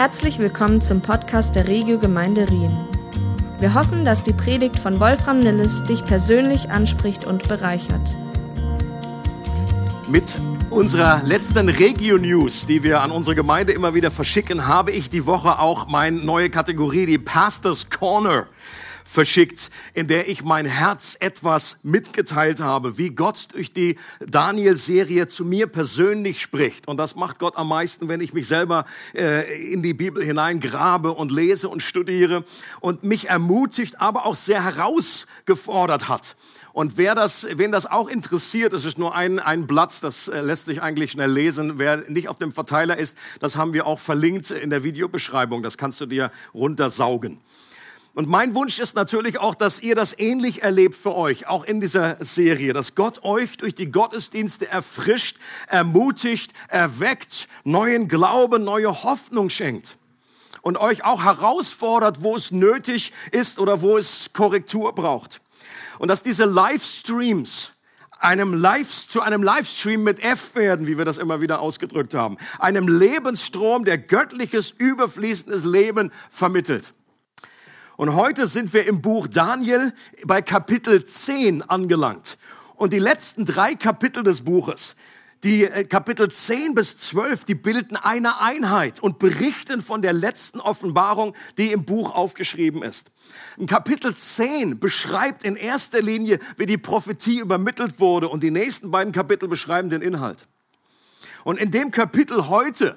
[0.00, 2.74] Herzlich willkommen zum Podcast der Regio Gemeinde Rien.
[3.58, 8.16] Wir hoffen, dass die Predigt von Wolfram Nilles dich persönlich anspricht und bereichert.
[10.08, 10.38] Mit
[10.70, 15.26] unserer letzten Regio News, die wir an unsere Gemeinde immer wieder verschicken, habe ich die
[15.26, 18.46] Woche auch meine neue Kategorie, die Pastors Corner
[19.10, 25.44] verschickt, in der ich mein Herz etwas mitgeteilt habe, wie Gott durch die Daniel-Serie zu
[25.44, 26.86] mir persönlich spricht.
[26.86, 31.12] Und das macht Gott am meisten, wenn ich mich selber äh, in die Bibel hineingrabe
[31.12, 32.44] und lese und studiere
[32.78, 36.36] und mich ermutigt, aber auch sehr herausgefordert hat.
[36.72, 40.40] Und wer das, wen das auch interessiert, es ist nur ein, ein Blatt, das äh,
[40.40, 41.78] lässt sich eigentlich schnell lesen.
[41.78, 45.64] Wer nicht auf dem Verteiler ist, das haben wir auch verlinkt in der Videobeschreibung.
[45.64, 47.40] Das kannst du dir runtersaugen.
[48.14, 51.80] Und mein Wunsch ist natürlich auch, dass ihr das ähnlich erlebt für euch, auch in
[51.80, 55.36] dieser Serie, dass Gott euch durch die Gottesdienste erfrischt,
[55.68, 59.96] ermutigt, erweckt, neuen Glauben, neue Hoffnung schenkt
[60.62, 65.40] und euch auch herausfordert, wo es nötig ist oder wo es Korrektur braucht.
[65.98, 67.72] Und dass diese Livestreams
[68.18, 72.36] einem Live, zu einem Livestream mit F werden, wie wir das immer wieder ausgedrückt haben.
[72.58, 76.92] Einem Lebensstrom, der göttliches, überfließendes Leben vermittelt.
[78.00, 79.92] Und heute sind wir im Buch Daniel
[80.24, 82.38] bei Kapitel 10 angelangt.
[82.76, 84.96] Und die letzten drei Kapitel des Buches,
[85.44, 90.60] die äh, Kapitel 10 bis 12, die bilden eine Einheit und berichten von der letzten
[90.60, 93.10] Offenbarung, die im Buch aufgeschrieben ist.
[93.58, 98.90] In Kapitel 10 beschreibt in erster Linie, wie die Prophetie übermittelt wurde und die nächsten
[98.90, 100.46] beiden Kapitel beschreiben den Inhalt.
[101.44, 102.96] Und in dem Kapitel heute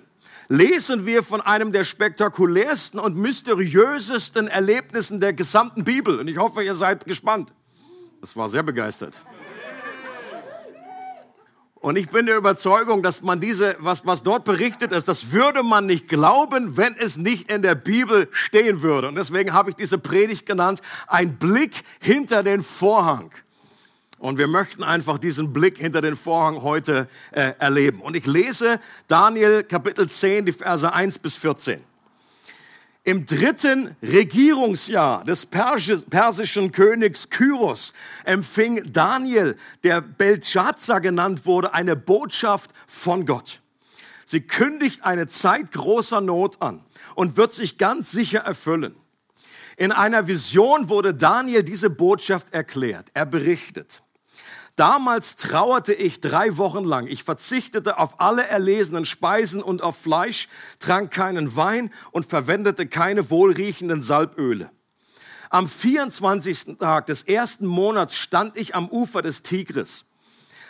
[0.54, 6.20] lesen wir von einem der spektakulärsten und mysteriösesten Erlebnissen der gesamten Bibel.
[6.20, 7.54] Und ich hoffe, ihr seid gespannt.
[8.22, 9.20] Das war sehr begeistert.
[11.74, 15.64] Und ich bin der Überzeugung, dass man diese, was, was dort berichtet ist, das würde
[15.64, 19.08] man nicht glauben, wenn es nicht in der Bibel stehen würde.
[19.08, 23.32] Und deswegen habe ich diese Predigt genannt, ein Blick hinter den Vorhang.
[24.24, 28.00] Und wir möchten einfach diesen Blick hinter den Vorhang heute äh, erleben.
[28.00, 31.82] Und ich lese Daniel Kapitel 10, die Verse 1 bis 14.
[33.04, 42.72] Im dritten Regierungsjahr des persischen Königs Kyros empfing Daniel, der Belshazzar genannt wurde, eine Botschaft
[42.88, 43.60] von Gott.
[44.26, 46.82] Sie kündigt eine Zeit großer Not an
[47.16, 48.96] und wird sich ganz sicher erfüllen.
[49.76, 53.10] In einer Vision wurde Daniel diese Botschaft erklärt.
[53.14, 54.02] Er berichtet.
[54.76, 57.06] Damals trauerte ich drei Wochen lang.
[57.06, 60.48] Ich verzichtete auf alle erlesenen Speisen und auf Fleisch,
[60.80, 64.72] trank keinen Wein und verwendete keine wohlriechenden Salböle.
[65.52, 66.78] Am 24.
[66.80, 70.06] Tag des ersten Monats stand ich am Ufer des Tigris.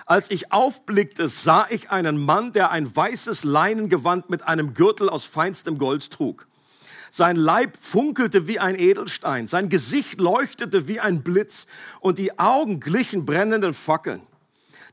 [0.05, 5.23] Als ich aufblickte, sah ich einen Mann, der ein weißes Leinengewand mit einem Gürtel aus
[5.23, 6.47] feinstem Gold trug.
[7.15, 11.67] Sein Leib funkelte wie ein Edelstein, sein Gesicht leuchtete wie ein Blitz
[11.99, 14.23] und die Augen glichen brennenden Fackeln.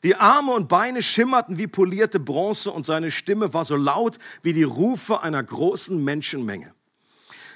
[0.03, 4.53] Die Arme und Beine schimmerten wie polierte Bronze und seine Stimme war so laut wie
[4.53, 6.75] die Rufe einer großen Menschenmenge.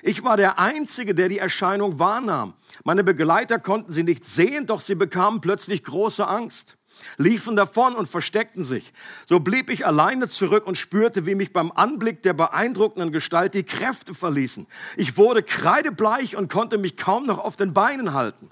[0.02, 2.54] Ich war der Einzige, der die Erscheinung wahrnahm.
[2.84, 6.78] Meine Begleiter konnten sie nicht sehen, doch sie bekamen plötzlich große Angst
[7.16, 8.92] liefen davon und versteckten sich.
[9.26, 13.64] So blieb ich alleine zurück und spürte, wie mich beim Anblick der beeindruckenden Gestalt die
[13.64, 14.66] Kräfte verließen.
[14.96, 18.50] Ich wurde kreidebleich und konnte mich kaum noch auf den Beinen halten.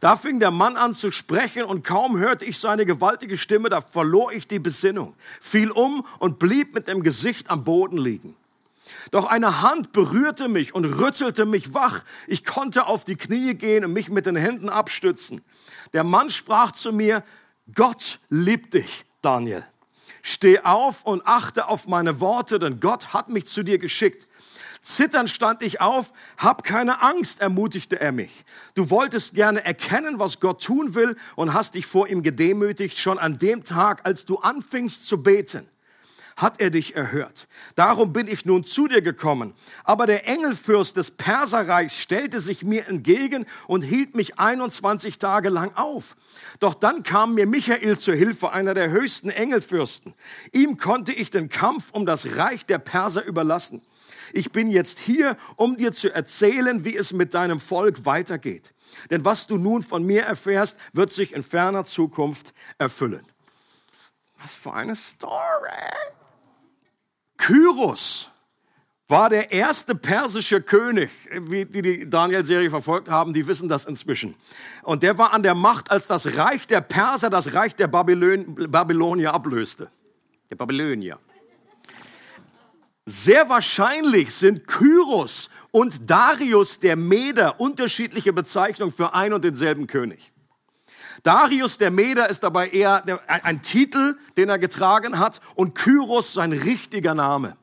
[0.00, 3.80] Da fing der Mann an zu sprechen und kaum hörte ich seine gewaltige Stimme, da
[3.80, 8.34] verlor ich die Besinnung, fiel um und blieb mit dem Gesicht am Boden liegen.
[9.12, 12.02] Doch eine Hand berührte mich und rüttelte mich wach.
[12.26, 15.40] Ich konnte auf die Knie gehen und mich mit den Händen abstützen.
[15.92, 17.22] Der Mann sprach zu mir,
[17.74, 19.64] Gott liebt dich, Daniel.
[20.22, 24.28] Steh auf und achte auf meine Worte, denn Gott hat mich zu dir geschickt.
[24.82, 28.44] Zitternd stand ich auf, hab keine Angst, ermutigte er mich.
[28.74, 33.18] Du wolltest gerne erkennen, was Gott tun will und hast dich vor ihm gedemütigt, schon
[33.18, 35.68] an dem Tag, als du anfingst zu beten
[36.36, 37.48] hat er dich erhört.
[37.74, 39.54] Darum bin ich nun zu dir gekommen.
[39.84, 45.74] Aber der Engelfürst des Perserreichs stellte sich mir entgegen und hielt mich 21 Tage lang
[45.76, 46.16] auf.
[46.60, 50.14] Doch dann kam mir Michael zur Hilfe, einer der höchsten Engelfürsten.
[50.52, 53.82] Ihm konnte ich den Kampf um das Reich der Perser überlassen.
[54.32, 58.72] Ich bin jetzt hier, um dir zu erzählen, wie es mit deinem Volk weitergeht.
[59.10, 63.26] Denn was du nun von mir erfährst, wird sich in ferner Zukunft erfüllen.
[64.38, 66.21] Was für eine Story!
[67.42, 68.30] Kyros
[69.08, 74.36] war der erste persische König, wie die die Daniel-Serie verfolgt haben, die wissen das inzwischen.
[74.84, 78.54] Und der war an der Macht, als das Reich der Perser das Reich der Babylon
[78.70, 79.90] Babylonier ablöste.
[80.50, 81.18] Der Babylonier.
[83.06, 90.32] Sehr wahrscheinlich sind Kyros und Darius der Meder unterschiedliche Bezeichnungen für ein und denselben König.
[91.22, 96.52] Darius der Meder ist dabei eher ein Titel, den er getragen hat, und Kyros sein
[96.52, 97.56] richtiger Name.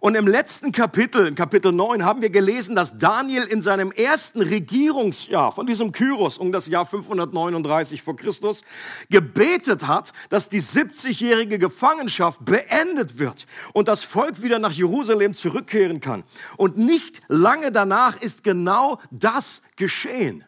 [0.00, 4.42] Und im letzten Kapitel, in Kapitel 9, haben wir gelesen, dass Daniel in seinem ersten
[4.42, 8.62] Regierungsjahr von diesem Kyros um das Jahr 539 vor Christus
[9.10, 16.00] gebetet hat, dass die 70-jährige Gefangenschaft beendet wird und das Volk wieder nach Jerusalem zurückkehren
[16.00, 16.24] kann.
[16.56, 20.44] Und nicht lange danach ist genau das geschehen.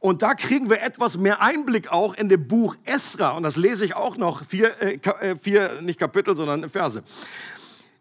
[0.00, 3.32] Und da kriegen wir etwas mehr Einblick auch in dem Buch Esra.
[3.32, 7.02] Und das lese ich auch noch, vier, äh, äh vier nicht Kapitel, sondern Verse.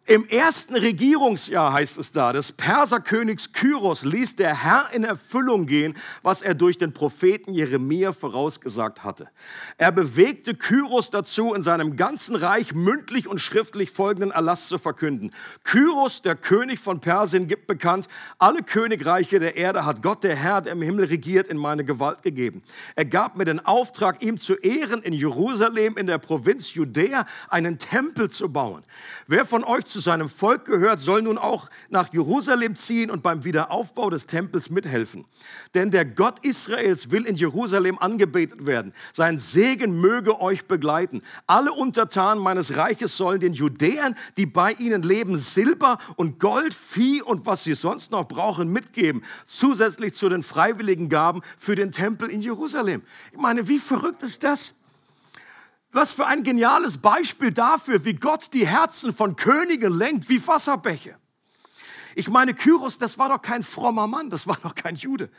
[0.05, 5.95] Im ersten Regierungsjahr heißt es da, des Perserkönigs Kyros ließ der Herr in Erfüllung gehen,
[6.23, 9.29] was er durch den Propheten Jeremia vorausgesagt hatte.
[9.77, 15.29] Er bewegte Kyros dazu, in seinem ganzen Reich mündlich und schriftlich folgenden Erlass zu verkünden.
[15.63, 18.07] Kyros, der König von Persien, gibt bekannt,
[18.39, 22.23] alle Königreiche der Erde hat Gott, der Herr, der im Himmel regiert, in meine Gewalt
[22.23, 22.63] gegeben.
[22.95, 27.77] Er gab mir den Auftrag, ihm zu ehren, in Jerusalem, in der Provinz Judäa, einen
[27.77, 28.81] Tempel zu bauen.
[29.27, 33.21] Wer von euch zu zu seinem Volk gehört, soll nun auch nach Jerusalem ziehen und
[33.21, 35.25] beim Wiederaufbau des Tempels mithelfen.
[35.73, 38.93] Denn der Gott Israels will in Jerusalem angebetet werden.
[39.11, 41.21] Sein Segen möge euch begleiten.
[41.47, 47.21] Alle Untertanen meines Reiches sollen den Judäern, die bei ihnen leben, Silber und Gold, Vieh
[47.21, 49.23] und was sie sonst noch brauchen, mitgeben.
[49.45, 53.01] Zusätzlich zu den freiwilligen Gaben für den Tempel in Jerusalem.
[53.33, 54.78] Ich meine, wie verrückt ist das?
[55.91, 61.15] Was für ein geniales Beispiel dafür, wie Gott die Herzen von Königen lenkt, wie Wasserbäche.
[62.15, 65.30] Ich meine, Kyros, das war doch kein frommer Mann, das war doch kein Jude.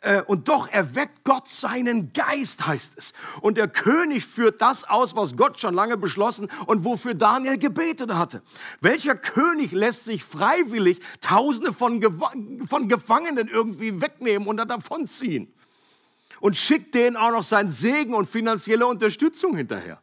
[0.00, 3.12] Äh, und doch erweckt Gott seinen Geist, heißt es.
[3.40, 8.12] Und der König führt das aus, was Gott schon lange beschlossen und wofür Daniel gebetet
[8.14, 8.42] hatte.
[8.80, 12.02] Welcher König lässt sich freiwillig Tausende von,
[12.68, 15.52] von Gefangenen irgendwie wegnehmen und davonziehen?
[16.44, 20.02] Und schickt denen auch noch seinen Segen und finanzielle Unterstützung hinterher.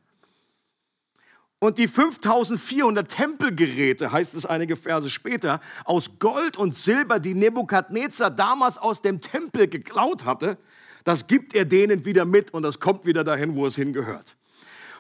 [1.60, 8.32] Und die 5400 Tempelgeräte, heißt es einige Verse später, aus Gold und Silber, die Nebukadnezar
[8.32, 10.58] damals aus dem Tempel geklaut hatte,
[11.04, 14.36] das gibt er denen wieder mit und das kommt wieder dahin, wo es hingehört.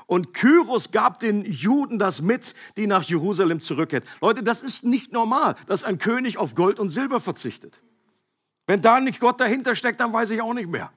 [0.05, 4.07] Und Kyros gab den Juden das mit, die nach Jerusalem zurückkehren.
[4.21, 7.81] Leute, das ist nicht normal, dass ein König auf Gold und Silber verzichtet.
[8.67, 10.91] Wenn da nicht Gott dahinter steckt, dann weiß ich auch nicht mehr.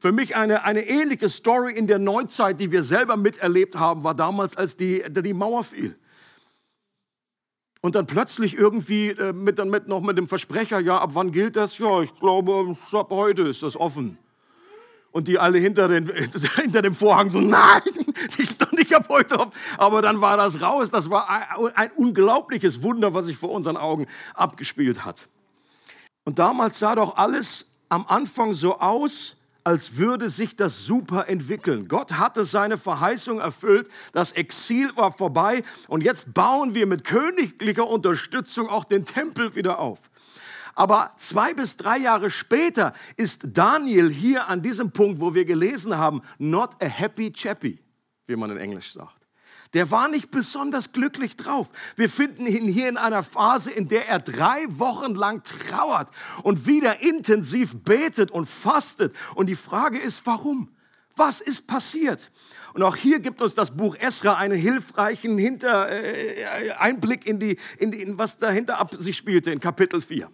[0.00, 4.14] Für mich eine, eine ähnliche Story in der Neuzeit, die wir selber miterlebt haben, war
[4.14, 5.94] damals, als die, die Mauer fiel.
[7.82, 11.30] Und dann plötzlich irgendwie äh, mit, dann mit, noch mit dem Versprecher, ja, ab wann
[11.32, 11.76] gilt das?
[11.76, 14.16] Ja, ich glaube, ab heute ist das offen.
[15.12, 16.10] Und die alle hinter, den,
[16.56, 17.82] hinter dem Vorhang so, nein,
[18.38, 19.52] die ist doch nicht ab heute offen.
[19.76, 20.90] Aber dann war das raus.
[20.90, 25.28] Das war ein, ein unglaubliches Wunder, was sich vor unseren Augen abgespielt hat.
[26.24, 31.88] Und damals sah doch alles am Anfang so aus, als würde sich das super entwickeln.
[31.88, 37.86] Gott hatte seine Verheißung erfüllt, das Exil war vorbei und jetzt bauen wir mit königlicher
[37.86, 39.98] Unterstützung auch den Tempel wieder auf.
[40.74, 45.96] Aber zwei bis drei Jahre später ist Daniel hier an diesem Punkt, wo wir gelesen
[45.96, 47.78] haben, not a happy chappy,
[48.26, 49.19] wie man in Englisch sagt.
[49.74, 51.68] Der war nicht besonders glücklich drauf.
[51.94, 56.10] Wir finden ihn hier in einer Phase, in der er drei Wochen lang trauert
[56.42, 59.14] und wieder intensiv betet und fastet.
[59.36, 60.68] Und die Frage ist, warum?
[61.14, 62.30] Was ist passiert?
[62.72, 67.58] Und auch hier gibt uns das Buch Esra einen hilfreichen Hinter, äh, Einblick in, die,
[67.78, 70.30] in, die, in was dahinter ab sich spielte in Kapitel 4.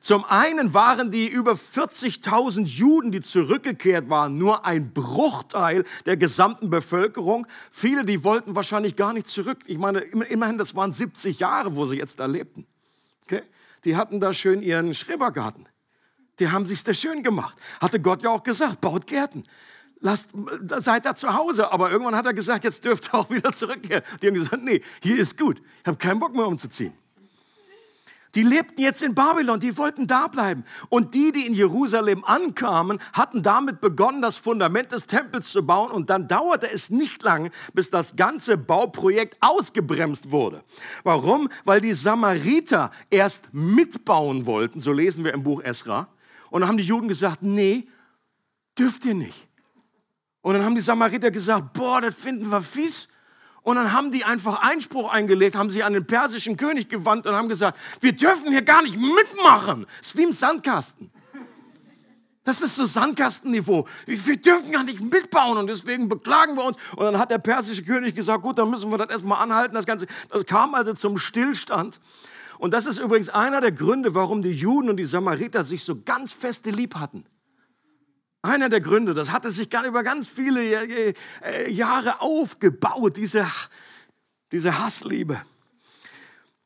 [0.00, 6.70] Zum einen waren die über 40.000 Juden, die zurückgekehrt waren, nur ein Bruchteil der gesamten
[6.70, 7.46] Bevölkerung.
[7.70, 9.58] Viele, die wollten wahrscheinlich gar nicht zurück.
[9.66, 12.66] Ich meine, immerhin, das waren 70 Jahre, wo sie jetzt da lebten.
[13.24, 13.42] Okay?
[13.84, 15.68] Die hatten da schön ihren Schrebergarten.
[16.38, 17.56] Die haben sich da schön gemacht.
[17.80, 19.44] Hatte Gott ja auch gesagt, baut Gärten.
[20.00, 21.72] Lasst, seid da zu Hause.
[21.72, 24.04] Aber irgendwann hat er gesagt, jetzt dürft ihr auch wieder zurückkehren.
[24.22, 25.60] Die haben gesagt, nee, hier ist gut.
[25.80, 26.92] Ich habe keinen Bock mehr umzuziehen.
[28.34, 30.64] Die lebten jetzt in Babylon, die wollten da bleiben.
[30.88, 35.90] Und die, die in Jerusalem ankamen, hatten damit begonnen, das Fundament des Tempels zu bauen.
[35.90, 40.62] Und dann dauerte es nicht lang, bis das ganze Bauprojekt ausgebremst wurde.
[41.04, 41.48] Warum?
[41.64, 46.08] Weil die Samariter erst mitbauen wollten, so lesen wir im Buch Esra.
[46.50, 47.86] Und dann haben die Juden gesagt, nee,
[48.78, 49.48] dürft ihr nicht.
[50.42, 53.08] Und dann haben die Samariter gesagt, boah, das finden wir fies.
[53.68, 57.34] Und dann haben die einfach Einspruch eingelegt, haben sich an den persischen König gewandt und
[57.34, 59.86] haben gesagt, wir dürfen hier gar nicht mitmachen.
[60.00, 61.10] Es ist wie im Sandkasten.
[62.44, 63.86] Das ist so Sandkastenniveau.
[64.06, 66.78] Wir dürfen gar nicht mitbauen und deswegen beklagen wir uns.
[66.96, 69.74] Und dann hat der persische König gesagt, gut, dann müssen wir das erstmal anhalten.
[69.74, 72.00] Das Ganze, das kam also zum Stillstand.
[72.58, 76.00] Und das ist übrigens einer der Gründe, warum die Juden und die Samariter sich so
[76.00, 77.26] ganz feste lieb hatten.
[78.48, 83.46] Einer der Gründe, das hatte sich über ganz viele äh, Jahre aufgebaut, diese,
[84.52, 85.40] diese Hassliebe.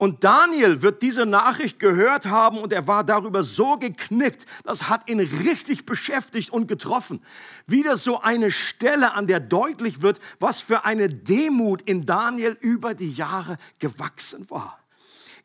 [0.02, 5.08] Und Daniel wird diese Nachricht gehört haben und er war darüber so geknickt, das hat
[5.08, 7.20] ihn richtig beschäftigt und getroffen.
[7.68, 12.94] Wieder so eine Stelle, an der deutlich wird, was für eine Demut in Daniel über
[12.94, 14.81] die Jahre gewachsen war.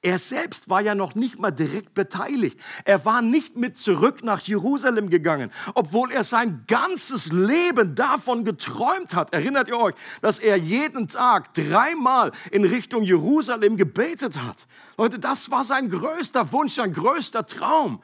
[0.04, 2.60] Er selbst war ja noch nicht mal direkt beteiligt.
[2.86, 9.16] Er war nicht mit zurück nach Jerusalem gegangen, obwohl er sein ganzes Leben davon geträumt
[9.16, 9.34] hat.
[9.34, 14.68] Erinnert ihr euch, dass er jeden Tag dreimal in Richtung Jerusalem gebetet hat?
[14.98, 18.02] Leute, das war sein größter Wunsch, sein größter Traum.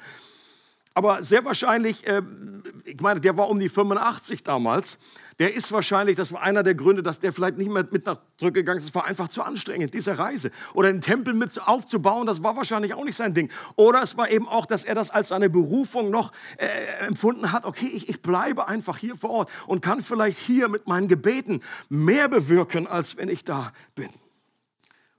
[0.95, 2.21] Aber sehr wahrscheinlich, äh,
[2.85, 4.97] ich meine, der war um die 85 damals
[5.39, 8.17] der ist wahrscheinlich, das war einer der Gründe, dass der vielleicht nicht mehr mit nach
[8.37, 8.89] zurückgegangen ist.
[8.89, 10.51] Es war einfach zu anstrengend, diese Reise.
[10.73, 13.49] Oder einen Tempel mit aufzubauen, das war wahrscheinlich auch nicht sein Ding.
[13.75, 16.67] Oder es war eben auch, dass er das als seine Berufung noch äh,
[17.05, 17.65] empfunden hat.
[17.65, 21.61] Okay, ich, ich bleibe einfach hier vor Ort und kann vielleicht hier mit meinen Gebeten
[21.89, 24.09] mehr bewirken, als wenn ich da bin.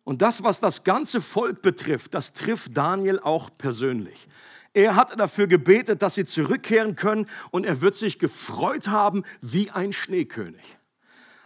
[0.04, 4.28] Und das, was das ganze Volk betrifft, das trifft Daniel auch persönlich.
[4.74, 9.70] Er hat dafür gebetet, dass sie zurückkehren können und er wird sich gefreut haben wie
[9.70, 10.78] ein Schneekönig.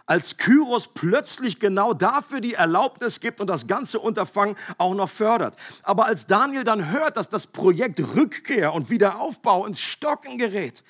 [0.07, 5.55] Als Kyros plötzlich genau dafür die Erlaubnis gibt und das ganze Unterfangen auch noch fördert.
[5.83, 10.83] Aber als Daniel dann hört, dass das Projekt Rückkehr und Wiederaufbau ins Stocken gerät,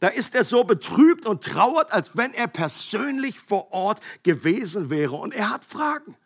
[0.00, 5.16] da ist er so betrübt und trauert, als wenn er persönlich vor Ort gewesen wäre.
[5.16, 6.16] Und er hat Fragen.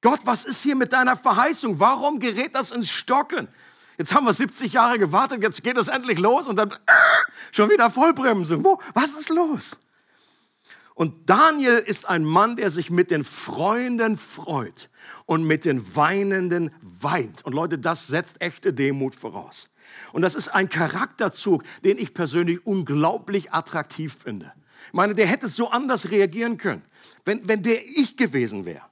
[0.00, 1.78] Gott, was ist hier mit deiner Verheißung?
[1.78, 3.46] Warum gerät das ins Stocken?
[3.98, 6.74] Jetzt haben wir 70 Jahre gewartet, jetzt geht es endlich los und dann äh,
[7.52, 8.64] schon wieder Vollbremsung.
[8.64, 8.78] Wo?
[8.94, 9.76] Was ist los?
[10.94, 14.88] Und Daniel ist ein Mann, der sich mit den Freunden freut
[15.26, 17.44] und mit den Weinenden weint.
[17.44, 19.68] Und Leute, das setzt echte Demut voraus.
[20.12, 24.52] Und das ist ein Charakterzug, den ich persönlich unglaublich attraktiv finde.
[24.86, 26.82] Ich meine, der hätte so anders reagieren können,
[27.26, 28.82] wenn, wenn der ich gewesen wäre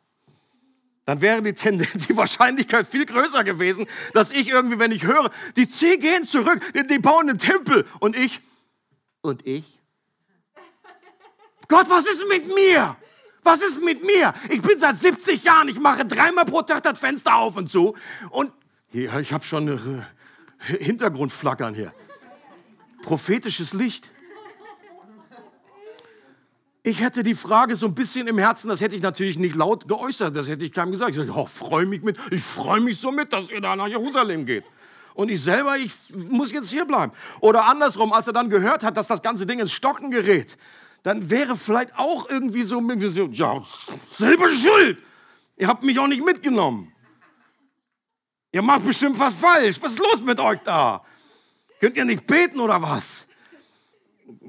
[1.05, 5.31] dann wäre die, Tendenz, die Wahrscheinlichkeit viel größer gewesen, dass ich irgendwie, wenn ich höre,
[5.57, 8.41] die zehn gehen zurück, die, die bauen einen Tempel und ich,
[9.21, 9.81] und ich?
[11.69, 12.97] Gott, was ist mit mir?
[13.43, 14.35] Was ist mit mir?
[14.49, 17.95] Ich bin seit 70 Jahren, ich mache dreimal pro Tag das Fenster auf und so.
[18.31, 18.53] Und
[18.89, 21.93] hier, ich habe schon äh, Hintergrundflackern hier.
[23.03, 24.14] Prophetisches Licht.
[26.87, 29.89] Ich hätte die Frage so ein bisschen im Herzen, das hätte ich natürlich nicht laut
[29.89, 31.13] geäußert, das hätte ich keinem gesagt.
[31.13, 33.87] Ich sage, oh, freue mich mit, ich freue mich so mit, dass ihr da nach
[33.87, 34.65] Jerusalem geht.
[35.15, 37.13] Und ich selber, ich muss jetzt hier bleiben.
[37.41, 40.59] Oder andersrum, als er dann gehört hat, dass das ganze Ding ins Stocken gerät,
[41.03, 42.79] dann wäre vielleicht auch irgendwie so,
[43.31, 43.63] ja,
[44.05, 44.99] selber schuld.
[45.57, 46.93] Ihr habt mich auch nicht mitgenommen.
[48.53, 49.81] Ihr macht bestimmt was falsch.
[49.81, 51.03] Was ist los mit euch da?
[51.81, 53.27] Könnt ihr nicht beten oder was?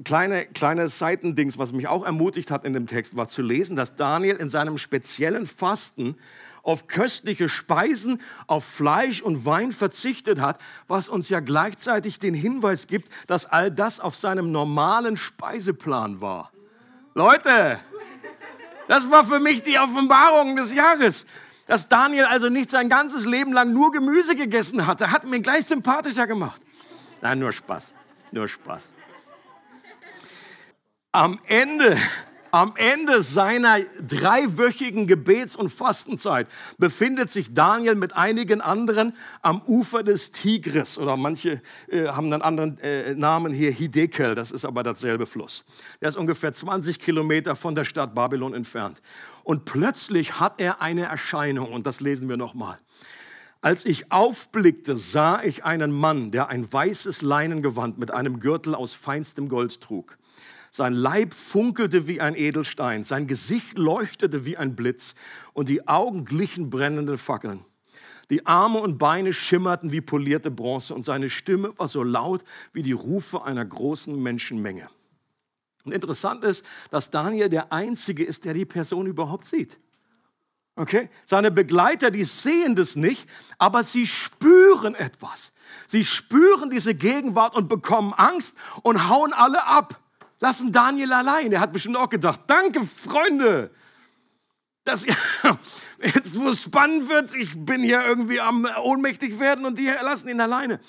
[0.04, 3.96] Kleine, kleine Seitendings, was mich auch ermutigt hat in dem Text, war zu lesen, dass
[3.96, 6.16] Daniel in seinem speziellen Fasten
[6.62, 12.88] auf köstliche Speisen, auf Fleisch und Wein verzichtet hat, was uns ja gleichzeitig den Hinweis
[12.88, 16.50] gibt, dass all das auf seinem normalen Speiseplan war.
[17.14, 17.78] Leute,
[18.88, 21.24] das war für mich die Offenbarung des Jahres.
[21.66, 25.66] Dass Daniel also nicht sein ganzes Leben lang nur Gemüse gegessen hatte, hat mir gleich
[25.66, 26.60] sympathischer gemacht.
[27.22, 27.92] Nein, nur Spaß,
[28.30, 28.90] nur Spaß.
[31.16, 31.96] Am Ende,
[32.50, 36.46] am Ende seiner dreiwöchigen Gebets- und Fastenzeit
[36.76, 42.42] befindet sich Daniel mit einigen anderen am Ufer des Tigris oder manche äh, haben einen
[42.42, 45.64] anderen äh, Namen hier, Hidekel, das ist aber dasselbe Fluss.
[46.02, 49.00] Der ist ungefähr 20 Kilometer von der Stadt Babylon entfernt.
[49.42, 52.76] Und plötzlich hat er eine Erscheinung und das lesen wir nochmal.
[53.62, 58.92] Als ich aufblickte, sah ich einen Mann, der ein weißes Leinengewand mit einem Gürtel aus
[58.92, 60.18] feinstem Gold trug.
[60.76, 65.14] Sein Leib funkelte wie ein Edelstein, sein Gesicht leuchtete wie ein Blitz
[65.54, 67.64] und die Augen glichen brennenden Fackeln.
[68.28, 72.82] Die Arme und Beine schimmerten wie polierte Bronze und seine Stimme war so laut wie
[72.82, 74.90] die Rufe einer großen Menschenmenge.
[75.86, 79.78] Und interessant ist, dass Daniel der Einzige ist, der die Person überhaupt sieht.
[80.74, 81.08] Okay?
[81.24, 85.52] Seine Begleiter, die sehen das nicht, aber sie spüren etwas.
[85.88, 90.02] Sie spüren diese Gegenwart und bekommen Angst und hauen alle ab
[90.40, 91.52] lassen Daniel allein.
[91.52, 93.70] Er hat bestimmt auch gedacht, danke Freunde,
[94.84, 95.16] dass ihr,
[96.02, 100.28] jetzt wo es spannend wird, ich bin hier irgendwie am ohnmächtig werden und die lassen
[100.28, 100.80] ihn alleine.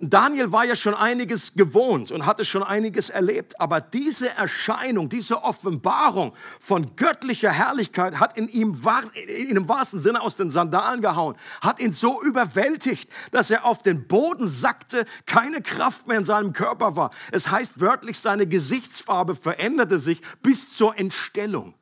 [0.00, 5.44] Daniel war ja schon einiges gewohnt und hatte schon einiges erlebt, aber diese Erscheinung, diese
[5.44, 8.80] Offenbarung von göttlicher Herrlichkeit hat in ihm
[9.26, 13.82] in dem wahrsten Sinne aus den Sandalen gehauen, hat ihn so überwältigt, dass er auf
[13.82, 17.10] den Boden sackte, keine Kraft mehr in seinem Körper war.
[17.30, 21.74] Es heißt wörtlich, seine Gesichtsfarbe veränderte sich bis zur Entstellung.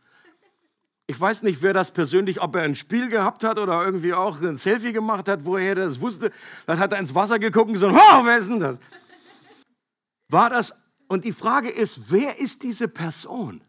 [1.11, 4.41] Ich weiß nicht, wer das persönlich, ob er ein Spiel gehabt hat oder irgendwie auch
[4.41, 6.31] ein Selfie gemacht hat, woher er das wusste.
[6.67, 8.79] Dann hat er ins Wasser geguckt und gesagt, oh, wer ist denn das?
[10.29, 10.73] War das,
[11.09, 13.61] und die Frage ist, wer ist diese Person,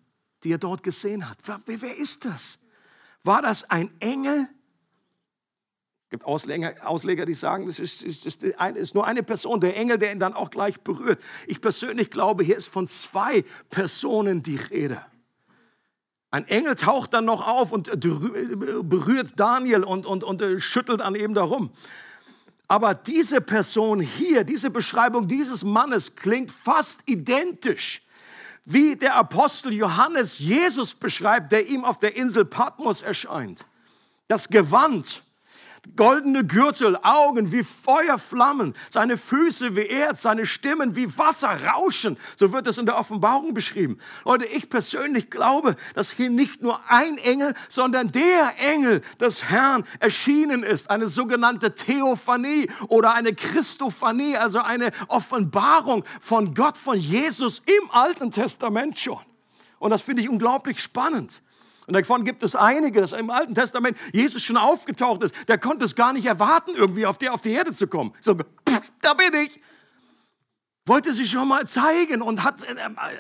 [0.44, 1.40] die er dort gesehen hat?
[1.44, 2.60] Wer, wer ist das?
[3.24, 4.48] War das ein Engel?
[6.04, 9.98] Es gibt Ausleger, die sagen, das ist, ist, ist, ist, nur eine Person, der Engel,
[9.98, 11.20] der ihn dann auch gleich berührt.
[11.48, 15.04] Ich persönlich glaube, hier ist von zwei Personen die Rede.
[16.32, 21.14] Ein Engel taucht dann noch auf und berührt Daniel und, und, und äh, schüttelt an
[21.14, 21.72] ihm darum.
[22.70, 28.02] Aber diese Person hier, diese Beschreibung dieses Mannes klingt fast identisch,
[28.64, 33.66] wie der Apostel Johannes Jesus beschreibt, der ihm auf der Insel Patmos erscheint.
[34.30, 35.24] Das Gewand,
[35.96, 42.18] goldene Gürtel, Augen wie Feuerflammen, seine Füße wie Erz, seine Stimmen wie Wasser rauschen.
[42.38, 43.98] So wird es in der Offenbarung beschrieben.
[44.24, 49.84] Leute, ich persönlich glaube, dass hier nicht nur ein Engel, sondern der Engel des Herrn
[50.00, 50.90] erschienen ist.
[50.90, 58.32] Eine sogenannte Theophanie oder eine Christophanie, also eine Offenbarung von Gott, von Jesus im Alten
[58.32, 59.20] Testament schon.
[59.80, 61.42] Und das finde ich unglaublich spannend.
[61.92, 65.36] Und davon gibt es einige, dass im Alten Testament Jesus schon aufgetaucht ist.
[65.50, 68.14] Der konnte es gar nicht erwarten, irgendwie auf die, auf die Erde zu kommen.
[68.22, 68.34] So,
[69.02, 69.60] da bin ich.
[70.86, 72.64] Wollte sich schon mal zeigen und hat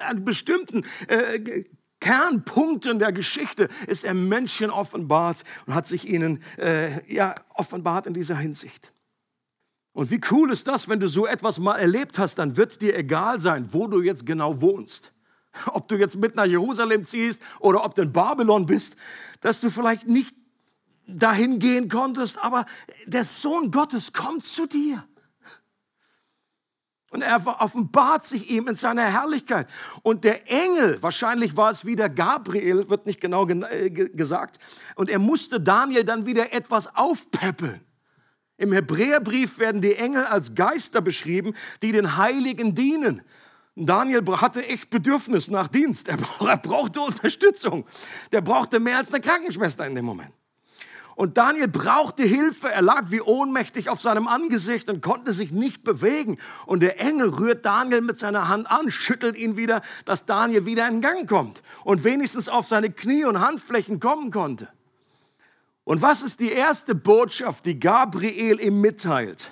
[0.07, 1.65] an bestimmten äh,
[1.99, 8.13] Kernpunkten der Geschichte ist er Menschen offenbart und hat sich ihnen äh, ja, offenbart in
[8.13, 8.93] dieser Hinsicht.
[9.91, 12.97] Und wie cool ist das, wenn du so etwas mal erlebt hast, dann wird dir
[12.97, 15.10] egal sein, wo du jetzt genau wohnst
[15.73, 18.95] ob du jetzt mit nach Jerusalem ziehst oder ob du in Babylon bist,
[19.41, 20.35] dass du vielleicht nicht
[21.07, 22.65] dahin gehen konntest, aber
[23.05, 25.03] der Sohn Gottes kommt zu dir.
[27.09, 29.67] Und er offenbart sich ihm in seiner Herrlichkeit.
[30.01, 34.59] Und der Engel, wahrscheinlich war es wieder Gabriel, wird nicht genau äh, gesagt,
[34.95, 37.81] und er musste Daniel dann wieder etwas aufpäppeln.
[38.55, 43.23] Im Hebräerbrief werden die Engel als Geister beschrieben, die den Heiligen dienen.
[43.75, 46.09] Daniel hatte echt Bedürfnis nach Dienst.
[46.41, 47.85] Er, brauchte Unterstützung.
[48.31, 50.33] Der brauchte mehr als eine Krankenschwester in dem Moment.
[51.15, 52.69] Und Daniel brauchte Hilfe.
[52.69, 56.37] Er lag wie ohnmächtig auf seinem Angesicht und konnte sich nicht bewegen.
[56.65, 60.87] Und der Engel rührt Daniel mit seiner Hand an, schüttelt ihn wieder, dass Daniel wieder
[60.87, 64.67] in Gang kommt und wenigstens auf seine Knie und Handflächen kommen konnte.
[65.83, 69.51] Und was ist die erste Botschaft, die Gabriel ihm mitteilt?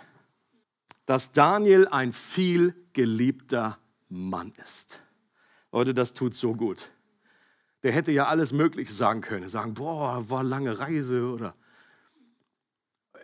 [1.05, 3.77] Dass Daniel ein viel geliebter
[4.10, 5.00] Mann ist.
[5.72, 6.89] Leute, das tut so gut.
[7.84, 9.48] Der hätte ja alles Mögliche sagen können.
[9.48, 11.56] Sagen, boah, war lange Reise oder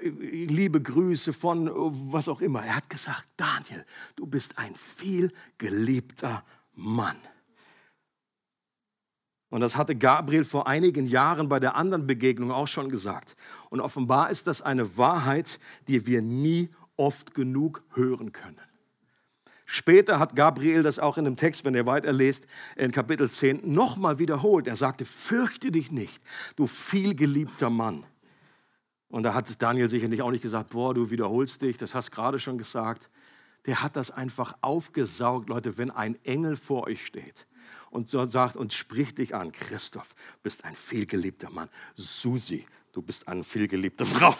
[0.02, 1.70] liebe Grüße von
[2.12, 2.64] was auch immer.
[2.64, 6.44] Er hat gesagt, Daniel, du bist ein viel geliebter
[6.74, 7.18] Mann.
[9.50, 13.38] Und das hatte Gabriel vor einigen Jahren bei der anderen Begegnung auch schon gesagt.
[13.70, 18.65] Und offenbar ist das eine Wahrheit, die wir nie oft genug hören können.
[19.66, 24.20] Später hat Gabriel das auch in dem Text, wenn ihr weiterlest, in Kapitel 10 nochmal
[24.20, 24.68] wiederholt.
[24.68, 26.22] Er sagte, fürchte dich nicht,
[26.56, 28.06] du vielgeliebter Mann.
[29.10, 32.40] Und da hat Daniel sicherlich auch nicht gesagt, boah, du wiederholst dich, das hast gerade
[32.40, 33.10] schon gesagt.
[33.66, 37.48] Der hat das einfach aufgesaugt, Leute, wenn ein Engel vor euch steht
[37.90, 41.70] und so sagt und spricht dich an, Christoph, bist ein vielgeliebter Mann.
[41.96, 44.36] Susi, du bist eine vielgeliebte Frau.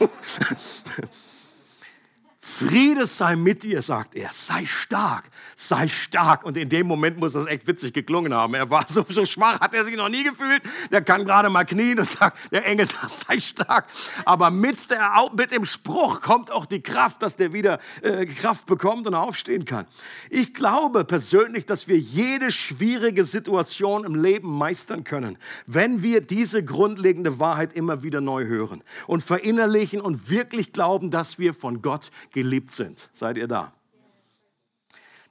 [2.48, 4.30] Friede sei mit dir, sagt er.
[4.32, 6.46] Sei stark, sei stark.
[6.46, 8.54] Und in dem Moment muss das echt witzig geklungen haben.
[8.54, 10.62] Er war so, so schwach, hat er sich noch nie gefühlt.
[10.92, 13.88] Der kann gerade mal knien und sagt, der Engel sagt, sei stark.
[14.26, 18.68] Aber mit, der, mit dem Spruch kommt auch die Kraft, dass der wieder äh, Kraft
[18.68, 19.88] bekommt und aufstehen kann.
[20.30, 26.64] Ich glaube persönlich, dass wir jede schwierige Situation im Leben meistern können, wenn wir diese
[26.64, 32.12] grundlegende Wahrheit immer wieder neu hören und verinnerlichen und wirklich glauben, dass wir von Gott
[32.36, 33.10] geliebt sind.
[33.14, 33.72] Seid ihr da?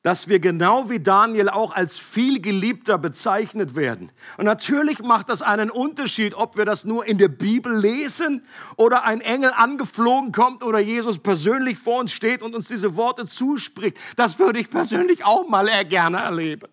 [0.02, 4.10] Dass wir genau wie Daniel auch als viel geliebter bezeichnet werden.
[4.36, 8.44] Und natürlich macht das einen Unterschied, ob wir das nur in der Bibel lesen
[8.76, 13.26] oder ein Engel angeflogen kommt oder Jesus persönlich vor uns steht und uns diese Worte
[13.26, 13.98] zuspricht.
[14.16, 16.68] Das würde ich persönlich auch mal gerne erleben.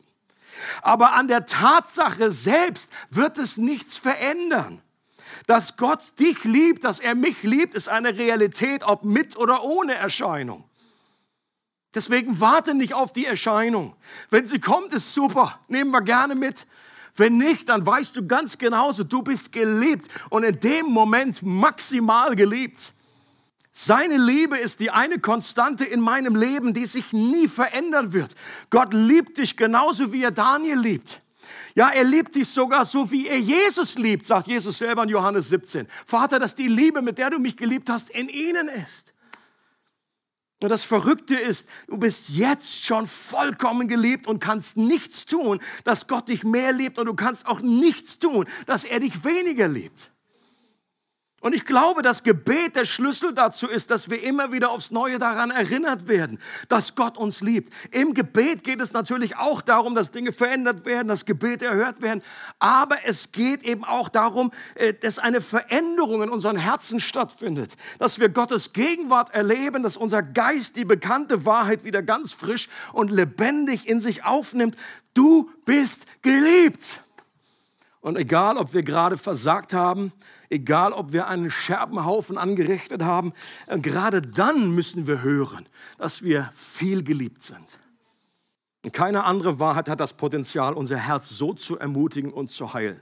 [0.82, 4.82] Aber an der Tatsache selbst wird es nichts verändern.
[5.52, 9.96] Dass Gott dich liebt, dass er mich liebt, ist eine Realität, ob mit oder ohne
[9.96, 10.64] Erscheinung.
[11.94, 13.94] Deswegen warte nicht auf die Erscheinung.
[14.30, 16.66] Wenn sie kommt, ist super, nehmen wir gerne mit.
[17.18, 22.34] Wenn nicht, dann weißt du ganz genauso, du bist geliebt und in dem Moment maximal
[22.34, 22.94] geliebt.
[23.74, 28.36] Seine Liebe ist die eine Konstante in meinem Leben, die sich nie verändern wird.
[28.70, 31.21] Gott liebt dich genauso, wie er Daniel liebt.
[31.76, 35.50] Ja, er liebt dich sogar so, wie er Jesus liebt, sagt Jesus selber in Johannes
[35.50, 35.88] 17.
[36.06, 39.14] Vater, dass die Liebe, mit der du mich geliebt hast, in ihnen ist.
[40.62, 46.08] Und das Verrückte ist, du bist jetzt schon vollkommen geliebt und kannst nichts tun, dass
[46.08, 50.12] Gott dich mehr liebt und du kannst auch nichts tun, dass er dich weniger liebt.
[51.42, 55.18] Und ich glaube, das Gebet der Schlüssel dazu ist, dass wir immer wieder aufs Neue
[55.18, 57.74] daran erinnert werden, dass Gott uns liebt.
[57.90, 62.22] Im Gebet geht es natürlich auch darum, dass Dinge verändert werden, dass Gebete erhört werden.
[62.60, 67.76] Aber es geht eben auch darum, äh, dass eine Veränderung in unseren Herzen stattfindet.
[67.98, 73.10] Dass wir Gottes Gegenwart erleben, dass unser Geist die bekannte Wahrheit wieder ganz frisch und
[73.10, 74.76] lebendig in sich aufnimmt.
[75.16, 77.02] Du bist geliebt.
[78.02, 80.12] Und egal, ob wir gerade versagt haben,
[80.50, 83.34] egal ob wir einen Scherbenhaufen angerichtet haben,
[83.68, 85.66] äh, gerade dann müssen wir hören,
[85.98, 87.80] dass wir viel geliebt sind.
[88.84, 93.00] Und keine andere Wahrheit hat das Potenzial, unser Herz so zu ermutigen und zu heilen.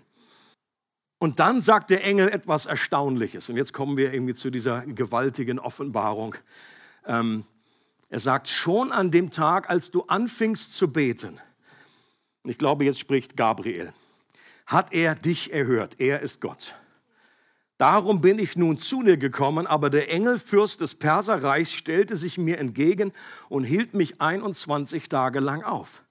[1.18, 3.50] Und dann sagt der Engel etwas Erstaunliches.
[3.50, 6.36] Und jetzt kommen wir irgendwie zu dieser gewaltigen Offenbarung.
[7.06, 7.46] Ähm,
[8.10, 11.40] er sagt, schon an dem Tag, als du anfingst zu beten,
[12.44, 13.94] ich glaube, jetzt spricht Gabriel,
[14.70, 16.00] hat er dich erhört.
[16.00, 16.76] Er ist Gott.
[17.80, 22.60] Darum bin ich nun zu dir gekommen, aber der Engelfürst des Perserreichs stellte sich mir
[22.60, 23.12] entgegen
[23.48, 26.04] und hielt mich 21 Tage lang auf.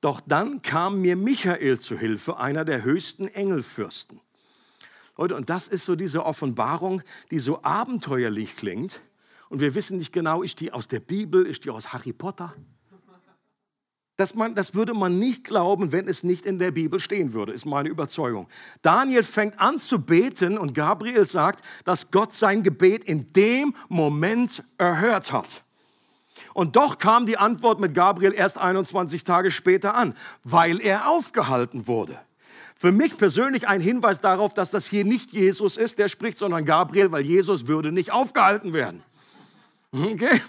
[0.00, 4.20] Doch dann kam mir Michael zu Hilfe, einer der höchsten Engelfürsten.
[5.16, 9.00] Leute, und das ist so diese Offenbarung, die so abenteuerlich klingt.
[9.48, 12.54] Und wir wissen nicht genau, ist die aus der Bibel, ist die aus Harry Potter?
[14.16, 17.52] Das, man, das würde man nicht glauben, wenn es nicht in der Bibel stehen würde,
[17.52, 18.48] ist meine Überzeugung.
[18.80, 24.64] Daniel fängt an zu beten und Gabriel sagt, dass Gott sein Gebet in dem Moment
[24.78, 25.62] erhört hat.
[26.54, 31.86] Und doch kam die Antwort mit Gabriel erst 21 Tage später an, weil er aufgehalten
[31.86, 32.18] wurde.
[32.74, 36.64] Für mich persönlich ein Hinweis darauf, dass das hier nicht Jesus ist, der spricht, sondern
[36.64, 39.02] Gabriel, weil Jesus würde nicht aufgehalten werden.
[39.92, 40.40] Okay?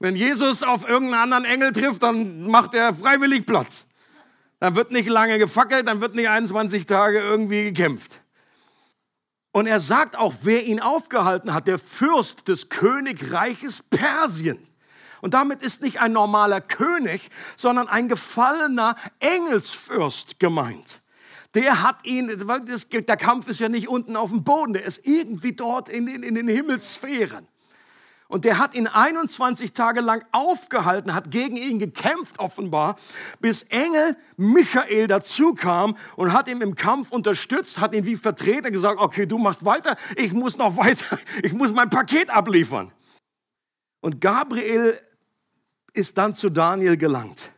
[0.00, 3.84] Wenn Jesus auf irgendeinen anderen Engel trifft, dann macht er freiwillig Platz.
[4.60, 8.20] Dann wird nicht lange gefackelt, dann wird nicht 21 Tage irgendwie gekämpft.
[9.52, 14.58] Und er sagt auch, wer ihn aufgehalten hat, der Fürst des Königreiches Persien.
[15.20, 21.00] Und damit ist nicht ein normaler König, sondern ein gefallener Engelsfürst gemeint.
[21.54, 25.54] Der hat ihn, der Kampf ist ja nicht unten auf dem Boden, der ist irgendwie
[25.54, 27.48] dort in den, in den Himmelssphären.
[28.28, 32.96] Und der hat ihn 21 Tage lang aufgehalten, hat gegen ihn gekämpft offenbar,
[33.40, 38.70] bis Engel Michael dazu kam und hat ihn im Kampf unterstützt, hat ihn wie Vertreter
[38.70, 42.92] gesagt, okay, du machst weiter, ich muss noch weiter, ich muss mein Paket abliefern.
[44.00, 45.00] Und Gabriel
[45.94, 47.50] ist dann zu Daniel gelangt.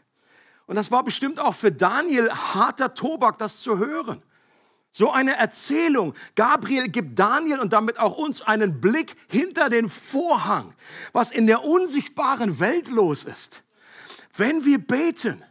[0.66, 4.22] Und das war bestimmt auch für Daniel harter Tobak, das zu hören.
[4.90, 6.14] So eine Erzählung.
[6.35, 10.74] Gabriel gibt Daniel und damit auch uns einen Blick hinter den Vorhang,
[11.12, 13.62] was in der unsichtbaren Welt los ist.
[14.37, 15.42] Wenn wir beten,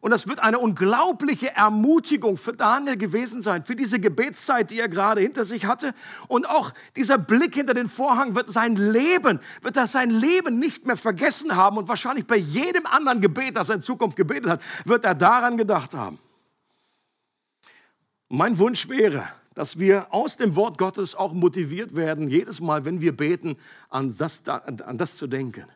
[0.00, 4.88] und das wird eine unglaubliche Ermutigung für Daniel gewesen sein, für diese Gebetszeit, die er
[4.88, 5.94] gerade hinter sich hatte.
[6.28, 10.86] Und auch dieser Blick hinter den Vorhang wird sein Leben, wird er sein Leben nicht
[10.86, 11.76] mehr vergessen haben.
[11.76, 15.56] Und wahrscheinlich bei jedem anderen Gebet, das er in Zukunft gebetet hat, wird er daran
[15.56, 16.20] gedacht haben.
[18.28, 23.00] Mein Wunsch wäre, dass wir aus dem Wort Gottes auch motiviert werden, jedes Mal, wenn
[23.00, 23.56] wir beten,
[23.88, 25.66] an das, an das zu denken.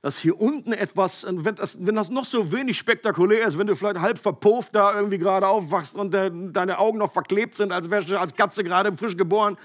[0.00, 3.76] Dass hier unten etwas, wenn das, wenn das noch so wenig spektakulär ist, wenn du
[3.76, 7.90] vielleicht halb verpufft da irgendwie gerade aufwachst und de, deine Augen noch verklebt sind, als
[7.90, 9.58] wärst du als Katze gerade frisch geboren,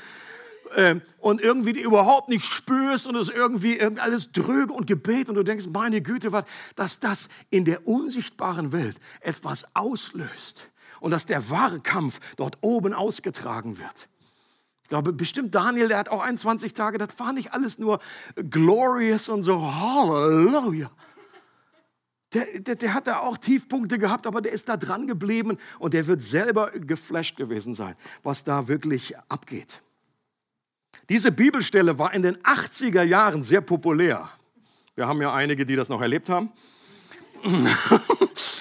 [0.76, 5.36] äh, und irgendwie die überhaupt nicht spürst und es irgendwie alles dröge und gebet und
[5.36, 6.44] du denkst, meine Güte, was,
[6.76, 10.68] dass das in der unsichtbaren Welt etwas auslöst
[11.06, 14.10] und dass der wahre Kampf dort oben ausgetragen wird.
[14.82, 18.00] Ich glaube, bestimmt Daniel, der hat auch 21 Tage, das war nicht alles nur
[18.50, 20.90] glorious und so, Halleluja.
[22.34, 25.94] Der, der, der, hat da auch Tiefpunkte gehabt, aber der ist da dran geblieben und
[25.94, 29.84] der wird selber geflasht gewesen sein, was da wirklich abgeht.
[31.10, 34.28] Diese Bibelstelle war in den 80er Jahren sehr populär.
[34.96, 36.52] Wir haben ja einige, die das noch erlebt haben.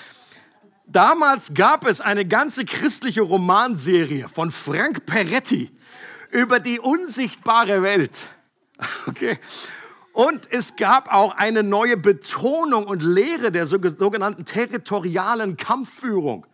[0.95, 5.73] Damals gab es eine ganze christliche Romanserie von Frank Peretti
[6.31, 8.27] über die unsichtbare Welt.
[9.07, 9.39] Okay.
[10.13, 16.47] Und es gab auch eine neue Betonung und Lehre der sogenannten territorialen Kampfführung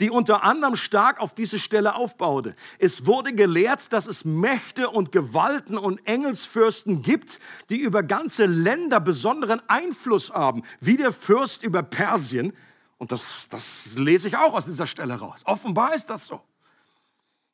[0.00, 2.56] die unter anderem stark auf diese Stelle aufbaute.
[2.78, 7.38] Es wurde gelehrt, dass es Mächte und Gewalten und Engelsfürsten gibt,
[7.68, 12.54] die über ganze Länder besonderen Einfluss haben, wie der Fürst über Persien.
[13.00, 15.40] Und das, das lese ich auch aus dieser Stelle raus.
[15.46, 16.42] Offenbar ist das so.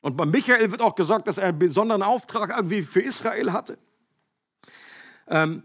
[0.01, 3.77] Und bei Michael wird auch gesagt, dass er einen besonderen Auftrag irgendwie für Israel hatte.
[5.25, 5.63] Ähm,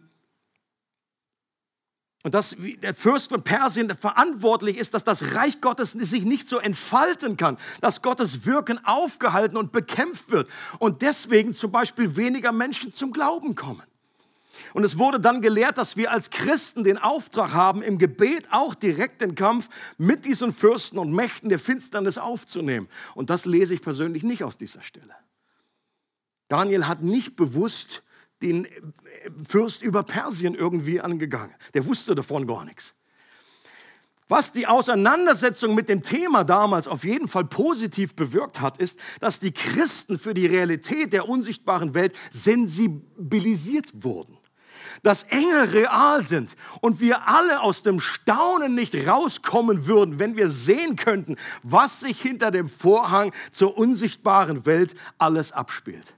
[2.22, 6.58] und dass der Fürst von Persien verantwortlich ist, dass das Reich Gottes sich nicht so
[6.58, 12.92] entfalten kann, dass Gottes Wirken aufgehalten und bekämpft wird und deswegen zum Beispiel weniger Menschen
[12.92, 13.82] zum Glauben kommen.
[14.74, 18.74] Und es wurde dann gelehrt, dass wir als Christen den Auftrag haben, im Gebet auch
[18.74, 22.88] direkt den Kampf mit diesen Fürsten und Mächten der Finsternis aufzunehmen.
[23.14, 25.14] Und das lese ich persönlich nicht aus dieser Stelle.
[26.48, 28.02] Daniel hat nicht bewusst
[28.42, 28.66] den
[29.48, 31.54] Fürst über Persien irgendwie angegangen.
[31.74, 32.94] Der wusste davon gar nichts.
[34.28, 39.40] Was die Auseinandersetzung mit dem Thema damals auf jeden Fall positiv bewirkt hat, ist, dass
[39.40, 44.38] die Christen für die Realität der unsichtbaren Welt sensibilisiert wurden.
[45.02, 50.48] Dass Engel real sind und wir alle aus dem Staunen nicht rauskommen würden, wenn wir
[50.48, 56.14] sehen könnten, was sich hinter dem Vorhang zur unsichtbaren Welt alles abspielt.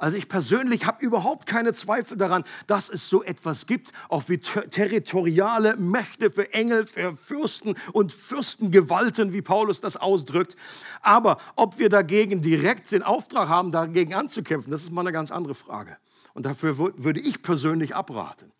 [0.00, 4.38] Also ich persönlich habe überhaupt keine Zweifel daran, dass es so etwas gibt, auch wie
[4.38, 10.56] ter territoriale Mächte für Engel, für Fürsten und Fürstengewalten, wie Paulus das ausdrückt.
[11.02, 15.30] Aber ob wir dagegen direkt den Auftrag haben, dagegen anzukämpfen, das ist mal eine ganz
[15.30, 15.98] andere Frage.
[16.40, 18.50] Und dafür würde ich persönlich abraten.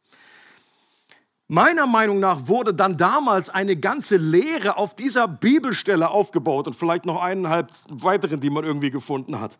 [1.48, 7.06] Meiner Meinung nach wurde dann damals eine ganze Lehre auf dieser Bibelstelle aufgebaut und vielleicht
[7.06, 9.58] noch eineinhalb weiteren, die man irgendwie gefunden hat.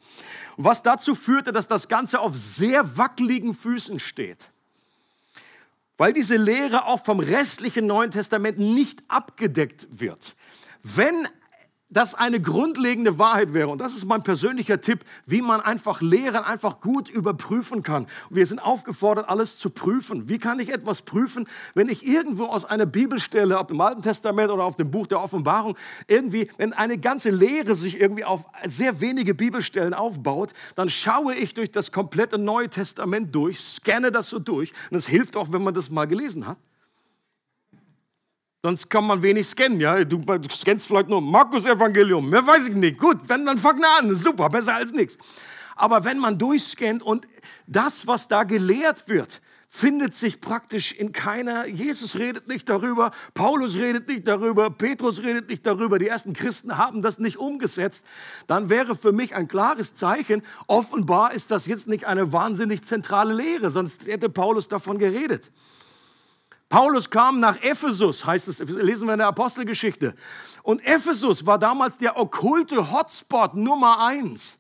[0.59, 4.51] Was dazu führte, dass das Ganze auf sehr wackeligen Füßen steht.
[5.97, 10.37] Weil diese Lehre auch vom restlichen Neuen Testament nicht abgedeckt wird.
[10.83, 11.27] Wenn
[11.91, 13.69] das eine grundlegende Wahrheit wäre.
[13.69, 18.07] Und das ist mein persönlicher Tipp, wie man einfach Lehren einfach gut überprüfen kann.
[18.31, 20.29] Wir sind aufgefordert, alles zu prüfen.
[20.29, 24.51] Wie kann ich etwas prüfen, wenn ich irgendwo aus einer Bibelstelle, ob im Alten Testament
[24.51, 25.77] oder auf dem Buch der Offenbarung,
[26.07, 31.55] irgendwie, wenn eine ganze Lehre sich irgendwie auf sehr wenige Bibelstellen aufbaut, dann schaue ich
[31.55, 34.73] durch das komplette Neue Testament durch, scanne das so durch.
[34.91, 36.57] Und es hilft auch, wenn man das mal gelesen hat.
[38.63, 40.05] Sonst kann man wenig scannen, ja.
[40.05, 42.99] Du, du scannst vielleicht nur Markus Evangelium, mehr weiß ich nicht.
[42.99, 45.17] Gut, wenn, dann fang an, super, besser als nichts.
[45.77, 47.27] Aber wenn man durchscannt und
[47.67, 49.41] das, was da gelehrt wird,
[49.73, 55.49] findet sich praktisch in keiner, Jesus redet nicht darüber, Paulus redet nicht darüber, Petrus redet
[55.49, 58.05] nicht darüber, die ersten Christen haben das nicht umgesetzt,
[58.49, 63.33] dann wäre für mich ein klares Zeichen, offenbar ist das jetzt nicht eine wahnsinnig zentrale
[63.33, 65.53] Lehre, sonst hätte Paulus davon geredet.
[66.71, 70.15] Paulus kam nach Ephesus, heißt es, lesen wir in der Apostelgeschichte.
[70.63, 74.57] Und Ephesus war damals der okkulte Hotspot Nummer eins.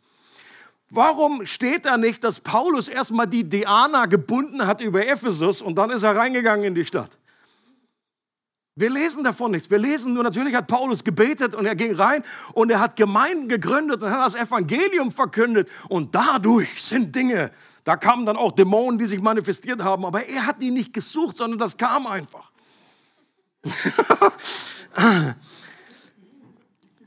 [0.90, 5.90] Warum steht da nicht, dass Paulus erstmal die Diana gebunden hat über Ephesus und dann
[5.90, 7.16] ist er reingegangen in die Stadt?
[8.74, 9.70] Wir lesen davon nichts.
[9.70, 13.48] Wir lesen nur, natürlich hat Paulus gebetet und er ging rein und er hat Gemeinden
[13.48, 17.52] gegründet und hat das Evangelium verkündet und dadurch sind Dinge
[17.84, 21.36] da kamen dann auch Dämonen, die sich manifestiert haben, aber er hat die nicht gesucht,
[21.36, 22.52] sondern das kam einfach.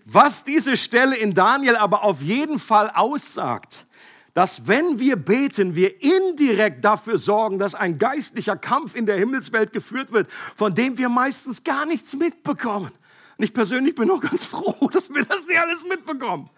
[0.06, 3.88] Was diese Stelle in Daniel aber auf jeden Fall aussagt,
[4.34, 9.74] dass wenn wir beten, wir indirekt dafür sorgen, dass ein geistlicher Kampf in der Himmelswelt
[9.74, 12.92] geführt wird, von dem wir meistens gar nichts mitbekommen.
[13.38, 16.50] Und ich persönlich bin auch ganz froh, dass wir das nicht alles mitbekommen.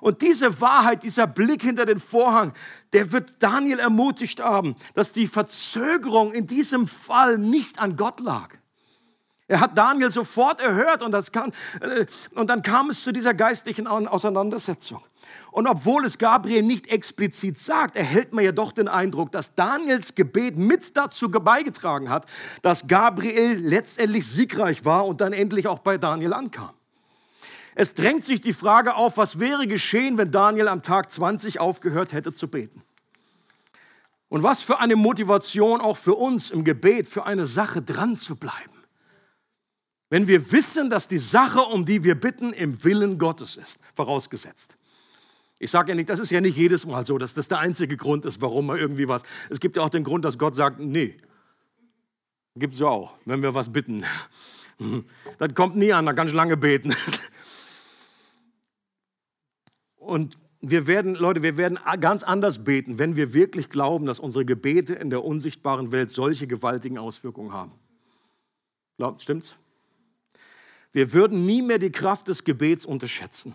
[0.00, 2.52] Und diese Wahrheit, dieser Blick hinter den Vorhang,
[2.92, 8.54] der wird Daniel ermutigt haben, dass die Verzögerung in diesem Fall nicht an Gott lag.
[9.50, 13.32] Er hat Daniel sofort erhört und, das kann, äh, und dann kam es zu dieser
[13.32, 15.02] geistlichen Auseinandersetzung.
[15.50, 20.14] Und obwohl es Gabriel nicht explizit sagt, erhält man ja doch den Eindruck, dass Daniels
[20.14, 22.26] Gebet mit dazu beigetragen hat,
[22.60, 26.77] dass Gabriel letztendlich siegreich war und dann endlich auch bei Daniel ankam.
[27.74, 32.12] Es drängt sich die Frage auf, was wäre geschehen, wenn Daniel am Tag 20 aufgehört
[32.12, 32.82] hätte zu beten?
[34.28, 38.36] Und was für eine Motivation auch für uns im Gebet, für eine Sache dran zu
[38.36, 38.78] bleiben.
[40.10, 44.76] Wenn wir wissen, dass die Sache, um die wir bitten, im Willen Gottes ist, vorausgesetzt.
[45.58, 47.96] Ich sage ja nicht, das ist ja nicht jedes Mal so, dass das der einzige
[47.96, 49.22] Grund ist, warum man irgendwie was.
[49.50, 51.16] Es gibt ja auch den Grund, dass Gott sagt, nee.
[52.54, 54.04] Gibt es ja auch, wenn wir was bitten.
[55.38, 56.94] Das kommt nie an, da kann ich lange beten.
[60.08, 64.46] Und wir werden, Leute, wir werden ganz anders beten, wenn wir wirklich glauben, dass unsere
[64.46, 67.72] Gebete in der unsichtbaren Welt solche gewaltigen Auswirkungen haben.
[68.96, 69.58] Glaubt, stimmt's?
[70.92, 73.54] Wir würden nie mehr die Kraft des Gebets unterschätzen.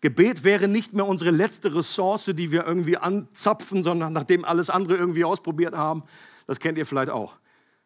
[0.00, 4.96] Gebet wäre nicht mehr unsere letzte Ressource, die wir irgendwie anzapfen, sondern nachdem alles andere
[4.96, 6.04] irgendwie ausprobiert haben.
[6.46, 7.38] Das kennt ihr vielleicht auch.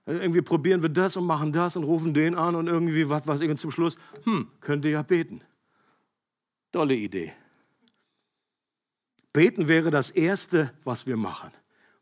[0.07, 3.51] Irgendwie probieren wir das und machen das und rufen den an und irgendwie was ich
[3.51, 5.41] und zum Schluss, hm, könnt ihr ja beten.
[6.71, 7.33] Tolle Idee.
[9.35, 11.51] Beten wäre das Erste, was wir machen,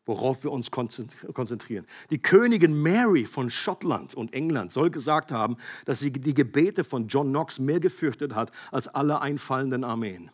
[0.04, 1.86] worauf wir uns konzentrieren.
[2.10, 7.08] Die Königin Mary von Schottland und England soll gesagt haben, dass sie die Gebete von
[7.08, 10.30] John Knox mehr gefürchtet hat als alle einfallenden Armeen.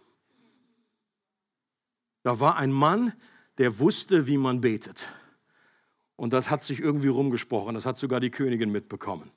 [2.24, 3.12] Da war ein Mann,
[3.58, 5.08] der wusste, wie man betet.
[6.16, 9.30] Und das hat sich irgendwie rumgesprochen, das hat sogar die Königin mitbekommen.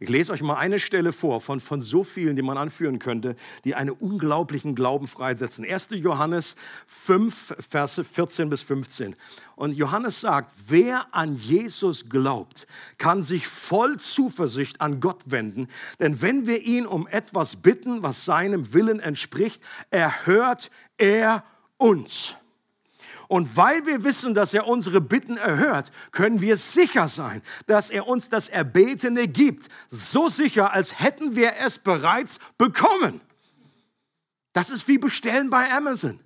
[0.00, 3.36] Ich lese euch mal eine Stelle vor von, von so vielen, die man anführen könnte,
[3.64, 5.64] die einen unglaublichen Glauben freisetzen.
[5.64, 5.90] 1.
[5.92, 9.14] Johannes 5, Verse 14 bis 15.
[9.54, 12.66] Und Johannes sagt, wer an Jesus glaubt,
[12.98, 15.68] kann sich voll Zuversicht an Gott wenden.
[16.00, 21.44] Denn wenn wir ihn um etwas bitten, was seinem Willen entspricht, erhört er
[21.76, 22.36] uns.
[23.32, 28.06] Und weil wir wissen, dass er unsere Bitten erhört, können wir sicher sein, dass er
[28.06, 29.70] uns das Erbetene gibt.
[29.88, 33.22] So sicher, als hätten wir es bereits bekommen.
[34.52, 36.20] Das ist wie bestellen bei Amazon.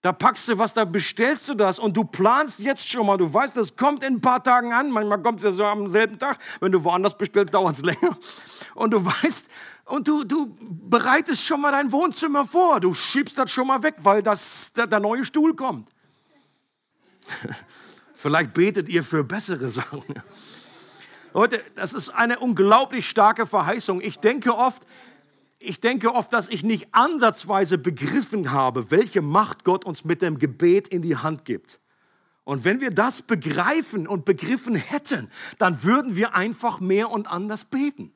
[0.00, 3.16] Da packst du was, da bestellst du das und du planst jetzt schon mal.
[3.16, 4.92] Du weißt, das kommt in ein paar Tagen an.
[4.92, 6.38] Manchmal kommt es ja so am selben Tag.
[6.60, 8.16] Wenn du woanders bestellst, dauert es länger.
[8.74, 9.48] Und du weißt,
[9.86, 12.78] und du, du bereitest schon mal dein Wohnzimmer vor.
[12.78, 15.88] Du schiebst das schon mal weg, weil das, der, der neue Stuhl kommt.
[18.14, 20.02] Vielleicht betet ihr für bessere Sachen.
[21.34, 24.00] Leute, das ist eine unglaublich starke Verheißung.
[24.00, 24.84] Ich denke oft,
[25.58, 30.38] ich denke oft, dass ich nicht ansatzweise begriffen habe, welche Macht Gott uns mit dem
[30.38, 31.80] Gebet in die Hand gibt.
[32.44, 37.64] Und wenn wir das begreifen und begriffen hätten, dann würden wir einfach mehr und anders
[37.64, 38.12] beten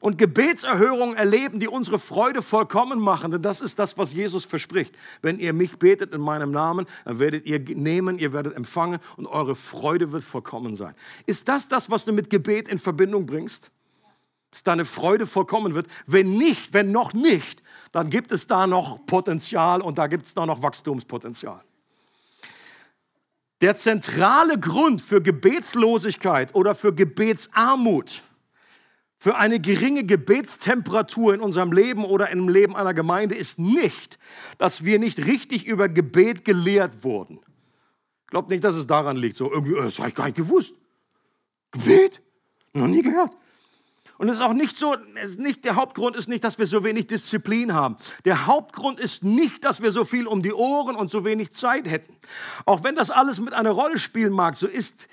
[0.00, 3.30] und Gebetserhörungen erleben, die unsere Freude vollkommen machen.
[3.30, 4.96] Denn das ist das, was Jesus verspricht.
[5.22, 9.26] Wenn ihr mich betet in meinem Namen, dann werdet ihr nehmen, ihr werdet empfangen und
[9.26, 10.94] eure Freude wird vollkommen sein.
[11.26, 13.70] Ist das das, was du mit Gebet in Verbindung bringst?
[14.50, 15.86] Dass deine Freude vollkommen wird?
[16.06, 20.34] Wenn nicht, wenn noch nicht, dann gibt es da noch Potenzial und da gibt es
[20.34, 21.62] da noch Wachstumspotenzial.
[23.60, 28.22] Der zentrale Grund für Gebetslosigkeit oder für Gebetsarmut
[29.22, 34.18] für eine geringe Gebetstemperatur in unserem Leben oder im Leben einer Gemeinde ist nicht,
[34.56, 37.38] dass wir nicht richtig über Gebet gelehrt wurden.
[38.28, 39.36] Glaubt nicht, dass es daran liegt.
[39.36, 40.72] So irgendwie, das habe ich gar nicht gewusst.
[41.70, 42.22] Gebet?
[42.72, 43.32] Noch nie gehört.
[44.20, 44.94] Und es ist auch nicht so,
[45.38, 47.96] nicht, der Hauptgrund ist nicht, dass wir so wenig Disziplin haben.
[48.26, 51.88] Der Hauptgrund ist nicht, dass wir so viel um die Ohren und so wenig Zeit
[51.88, 52.14] hätten.
[52.66, 55.08] Auch wenn das alles mit einer Rolle spielen mag, so ist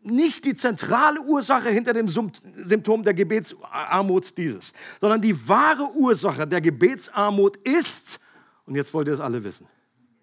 [0.00, 6.62] nicht die zentrale Ursache hinter dem Symptom der Gebetsarmut dieses, sondern die wahre Ursache der
[6.62, 8.20] Gebetsarmut ist,
[8.64, 9.66] und jetzt wollt ihr es alle wissen,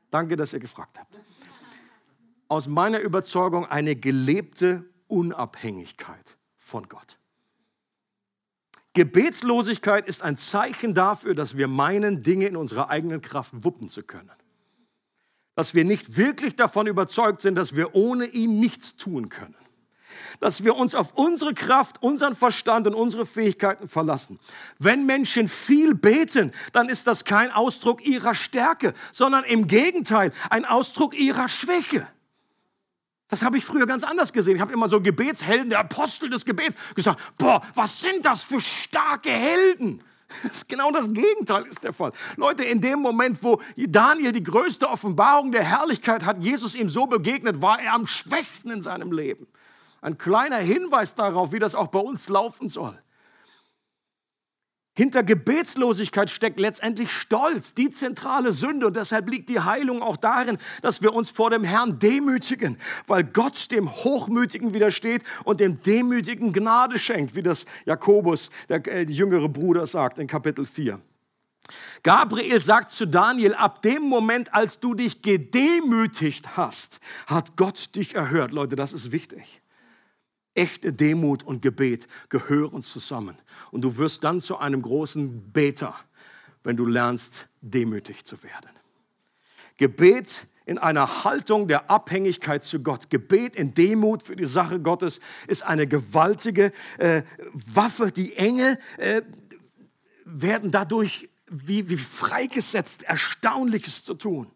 [0.09, 1.13] danke, dass ihr gefragt habt,
[2.47, 7.19] aus meiner Überzeugung eine gelebte Unabhängigkeit von Gott.
[8.93, 14.03] Gebetslosigkeit ist ein Zeichen dafür, dass wir meinen, Dinge in unserer eigenen Kraft wuppen zu
[14.03, 14.32] können.
[15.56, 19.56] Dass wir nicht wirklich davon überzeugt sind, dass wir ohne ihn nichts tun können
[20.39, 24.39] dass wir uns auf unsere Kraft, unseren Verstand und unsere Fähigkeiten verlassen.
[24.79, 30.65] Wenn Menschen viel beten, dann ist das kein Ausdruck ihrer Stärke, sondern im Gegenteil ein
[30.65, 32.08] Ausdruck ihrer Schwäche.
[33.33, 34.57] Das habe ich früher ganz anders gesehen.
[34.57, 38.61] Ich habe immer so Gebetshelden, der Apostel des Gebets, gesagt, boah, was sind das für
[38.61, 40.03] starke Helden?
[40.43, 42.11] Das ist genau das Gegenteil ist der Fall.
[42.37, 47.07] Leute, in dem Moment, wo Daniel die größte Offenbarung der Herrlichkeit hat, Jesus ihm so
[47.07, 49.47] begegnet, war er am schwächsten in seinem Leben.
[50.01, 52.97] Ein kleiner Hinweis darauf, wie das auch bei uns laufen soll.
[54.95, 58.88] Hinter Gebetslosigkeit steckt letztendlich Stolz, die zentrale Sünde.
[58.88, 62.77] Und deshalb liegt die Heilung auch darin, dass wir uns vor dem Herrn demütigen,
[63.08, 69.01] weil Gott dem Hochmütigen widersteht und dem Demütigen Gnade schenkt, wie das Jakobus, der äh,
[69.03, 70.99] jüngere Bruder, sagt in Kapitel 4.
[72.03, 78.13] Gabriel sagt zu Daniel, ab dem Moment, als du dich gedemütigt hast, hat Gott dich
[78.13, 78.51] erhört.
[78.51, 79.62] Leute, das ist wichtig.
[80.56, 83.38] Echte Demut und Gebet gehören zusammen.
[83.72, 85.95] Und du wirst dann zu einem großen Beter,
[86.64, 88.70] wenn du lernst, demütig zu werden.
[89.78, 93.10] Gebet in einer Haltung der Abhängigkeit zu Gott.
[93.10, 97.24] Gebet in Demut für die Sache Gottes ist eine gewaltige äh,
[97.54, 98.12] Waffe.
[98.12, 99.24] Die Engel äh,
[100.26, 104.49] werden dadurch wie, wie freigesetzt, Erstaunliches zu tun.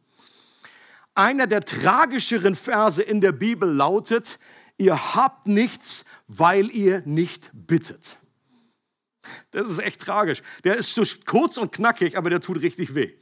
[1.13, 4.39] Einer der tragischeren Verse in der Bibel lautet,
[4.77, 8.19] ihr habt nichts, weil ihr nicht bittet.
[9.51, 10.41] Das ist echt tragisch.
[10.63, 13.13] Der ist so kurz und knackig, aber der tut richtig weh.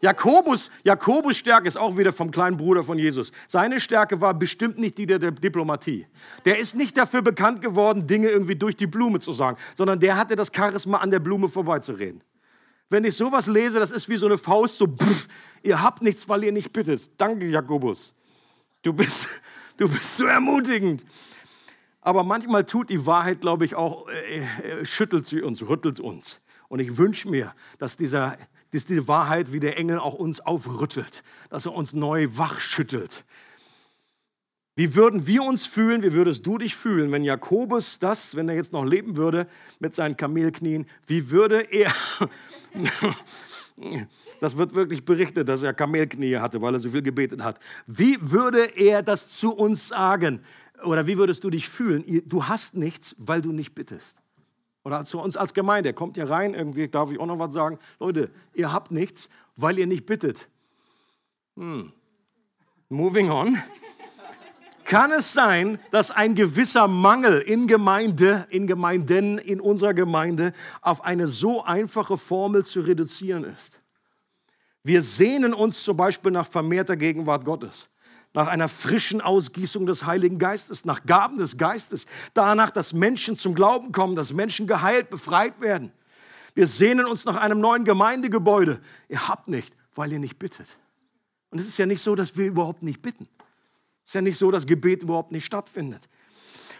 [0.00, 3.32] Jakobus, Jakobus Stärke ist auch wieder vom kleinen Bruder von Jesus.
[3.48, 6.06] Seine Stärke war bestimmt nicht die der, Diplomatie.
[6.44, 10.18] Der ist nicht dafür bekannt geworden, Dinge irgendwie durch die Blume zu sagen, sondern der
[10.18, 12.22] hatte das Charisma, an der Blume vorbeizureden.
[12.90, 15.26] Wenn ich sowas lese, das ist wie so eine Faust, so, pff,
[15.62, 17.10] ihr habt nichts, weil ihr nicht bittet.
[17.16, 18.12] Danke, Jakobus.
[18.82, 19.40] Du bist,
[19.76, 21.04] du bist so ermutigend.
[22.00, 26.40] Aber manchmal tut die Wahrheit, glaube ich, auch, äh, äh, schüttelt sie uns, rüttelt uns.
[26.68, 28.36] Und ich wünsche mir, dass, dieser,
[28.72, 33.24] dass diese Wahrheit wie der Engel auch uns aufrüttelt, dass er uns neu wachschüttelt.
[34.76, 38.56] Wie würden wir uns fühlen, wie würdest du dich fühlen, wenn Jakobus das, wenn er
[38.56, 39.46] jetzt noch leben würde,
[39.78, 41.92] mit seinen Kamelknien, wie würde er,
[44.40, 48.18] das wird wirklich berichtet, dass er Kamelknie hatte, weil er so viel gebetet hat, wie
[48.20, 50.40] würde er das zu uns sagen?
[50.84, 52.04] Oder wie würdest du dich fühlen?
[52.26, 54.18] Du hast nichts, weil du nicht bittest.
[54.84, 57.78] Oder zu uns als Gemeinde, kommt ihr rein, irgendwie darf ich auch noch was sagen.
[57.98, 60.48] Leute, ihr habt nichts, weil ihr nicht bittet.
[61.56, 61.92] Hm.
[62.90, 63.58] Moving on.
[64.84, 71.04] Kann es sein, dass ein gewisser Mangel in Gemeinde, in Gemeinden, in unserer Gemeinde auf
[71.04, 73.80] eine so einfache Formel zu reduzieren ist?
[74.82, 77.88] Wir sehnen uns zum Beispiel nach vermehrter Gegenwart Gottes
[78.34, 82.04] nach einer frischen Ausgießung des Heiligen Geistes, nach Gaben des Geistes,
[82.34, 85.92] danach, dass Menschen zum Glauben kommen, dass Menschen geheilt, befreit werden.
[86.54, 88.80] Wir sehnen uns nach einem neuen Gemeindegebäude.
[89.08, 90.76] Ihr habt nicht, weil ihr nicht bittet.
[91.50, 93.28] Und es ist ja nicht so, dass wir überhaupt nicht bitten.
[94.06, 96.08] Ist ja nicht so, dass Gebet überhaupt nicht stattfindet.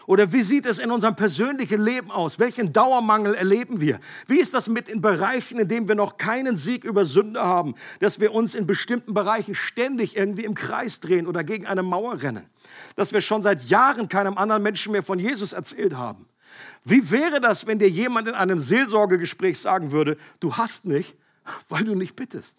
[0.07, 2.37] Oder wie sieht es in unserem persönlichen Leben aus?
[2.37, 3.99] Welchen Dauermangel erleben wir?
[4.27, 7.73] Wie ist das mit den Bereichen, in denen wir noch keinen Sieg über Sünde haben,
[7.99, 12.21] dass wir uns in bestimmten Bereichen ständig irgendwie im Kreis drehen oder gegen eine Mauer
[12.21, 12.47] rennen?
[12.95, 16.27] Dass wir schon seit Jahren keinem anderen Menschen mehr von Jesus erzählt haben?
[16.83, 21.15] Wie wäre das, wenn dir jemand in einem Seelsorgegespräch sagen würde, du hast nicht,
[21.67, 22.57] weil du nicht bittest?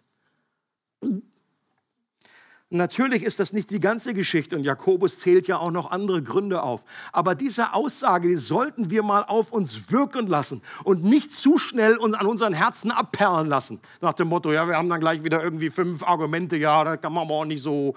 [2.68, 6.64] Natürlich ist das nicht die ganze Geschichte und Jakobus zählt ja auch noch andere Gründe
[6.64, 6.84] auf.
[7.12, 11.96] Aber diese Aussage, die sollten wir mal auf uns wirken lassen und nicht zu schnell
[11.96, 13.80] uns an unseren Herzen abperlen lassen.
[14.00, 17.12] Nach dem Motto, ja, wir haben dann gleich wieder irgendwie fünf Argumente, ja, da kann
[17.12, 17.94] man aber auch nicht so,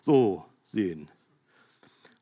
[0.00, 1.08] so sehen.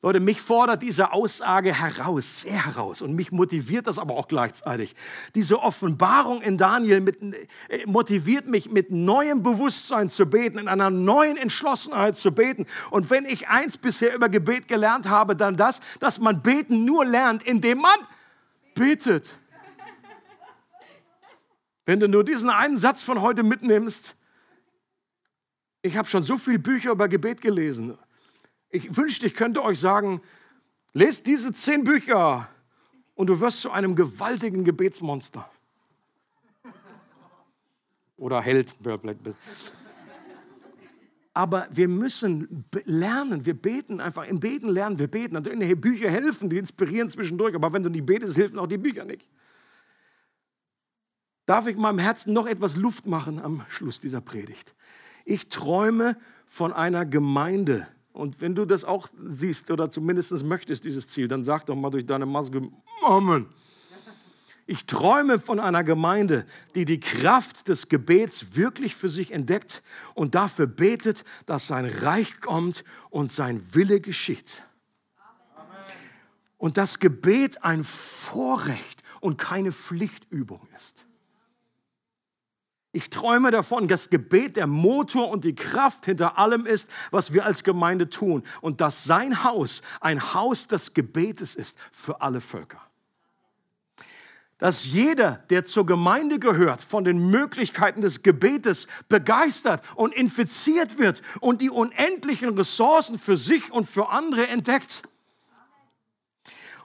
[0.00, 3.02] Leute, mich fordert diese Aussage heraus, sehr heraus.
[3.02, 4.94] Und mich motiviert das aber auch gleichzeitig.
[5.34, 10.90] Diese Offenbarung in Daniel mit, äh, motiviert mich, mit neuem Bewusstsein zu beten, in einer
[10.90, 12.66] neuen Entschlossenheit zu beten.
[12.90, 17.04] Und wenn ich eins bisher über Gebet gelernt habe, dann das, dass man beten nur
[17.04, 17.98] lernt, indem man
[18.76, 19.36] betet.
[21.86, 24.14] Wenn du nur diesen einen Satz von heute mitnimmst,
[25.82, 27.98] ich habe schon so viele Bücher über Gebet gelesen
[28.70, 30.20] ich wünschte, ich könnte euch sagen,
[30.92, 32.48] lest diese zehn Bücher
[33.14, 35.50] und du wirst zu einem gewaltigen Gebetsmonster.
[38.16, 38.74] Oder Held.
[41.32, 45.34] Aber wir müssen lernen, wir beten einfach, im Beten lernen wir beten.
[45.34, 49.04] Natürlich, Bücher helfen, die inspirieren zwischendurch, aber wenn du nicht betest, helfen auch die Bücher
[49.04, 49.28] nicht.
[51.46, 54.74] Darf ich meinem Herzen noch etwas Luft machen am Schluss dieser Predigt?
[55.24, 57.86] Ich träume von einer Gemeinde,
[58.18, 61.90] und wenn du das auch siehst oder zumindest möchtest, dieses Ziel, dann sag doch mal
[61.90, 62.68] durch deine Maske,
[63.04, 63.46] Amen.
[64.66, 66.44] Ich träume von einer Gemeinde,
[66.74, 72.40] die die Kraft des Gebets wirklich für sich entdeckt und dafür betet, dass sein Reich
[72.40, 74.62] kommt und sein Wille geschieht.
[76.56, 81.07] Und das Gebet ein Vorrecht und keine Pflichtübung ist.
[82.98, 87.44] Ich träume davon, dass Gebet der Motor und die Kraft hinter allem ist, was wir
[87.46, 88.42] als Gemeinde tun.
[88.60, 92.80] Und dass sein Haus ein Haus des Gebetes ist für alle Völker.
[94.58, 101.22] Dass jeder, der zur Gemeinde gehört, von den Möglichkeiten des Gebetes begeistert und infiziert wird
[101.38, 105.02] und die unendlichen Ressourcen für sich und für andere entdeckt.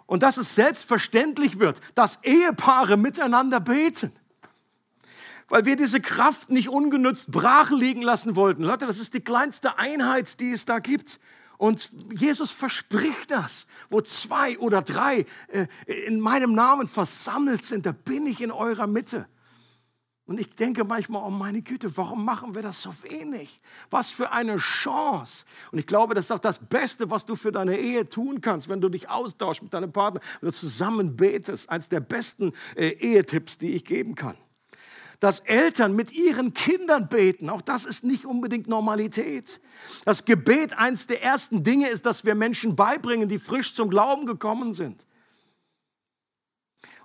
[0.05, 4.13] Und dass es selbstverständlich wird, dass Ehepaare miteinander beten
[5.47, 8.63] weil wir diese Kraft nicht ungenutzt brach liegen lassen wollten.
[8.63, 11.19] Leute, das ist die kleinste Einheit, die es da gibt.
[11.57, 15.67] Und Jesus verspricht das, wo zwei oder drei äh,
[16.07, 19.27] in meinem Namen versammelt sind, da bin ich in eurer Mitte.
[20.25, 23.59] Und ich denke manchmal, oh meine Güte, warum machen wir das so wenig?
[23.89, 25.45] Was für eine Chance.
[25.71, 28.69] Und ich glaube, das ist auch das Beste, was du für deine Ehe tun kannst,
[28.69, 31.69] wenn du dich austauschst mit deinem Partner, wenn du zusammen betest.
[31.69, 34.37] Eins der besten äh, Ehetipps, die ich geben kann.
[35.23, 37.49] Dass Eltern mit ihren Kindern beten.
[37.49, 39.61] Auch das ist nicht unbedingt Normalität.
[40.03, 44.25] Das Gebet eines der ersten Dinge ist, dass wir Menschen beibringen, die frisch zum Glauben
[44.25, 45.05] gekommen sind.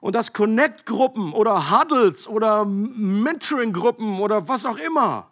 [0.01, 5.31] Und dass Connect-Gruppen oder Huddles oder Mentoring-Gruppen oder was auch immer,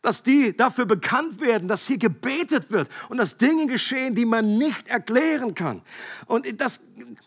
[0.00, 4.58] dass die dafür bekannt werden, dass hier gebetet wird und dass Dinge geschehen, die man
[4.58, 5.82] nicht erklären kann.
[6.26, 6.80] Und das,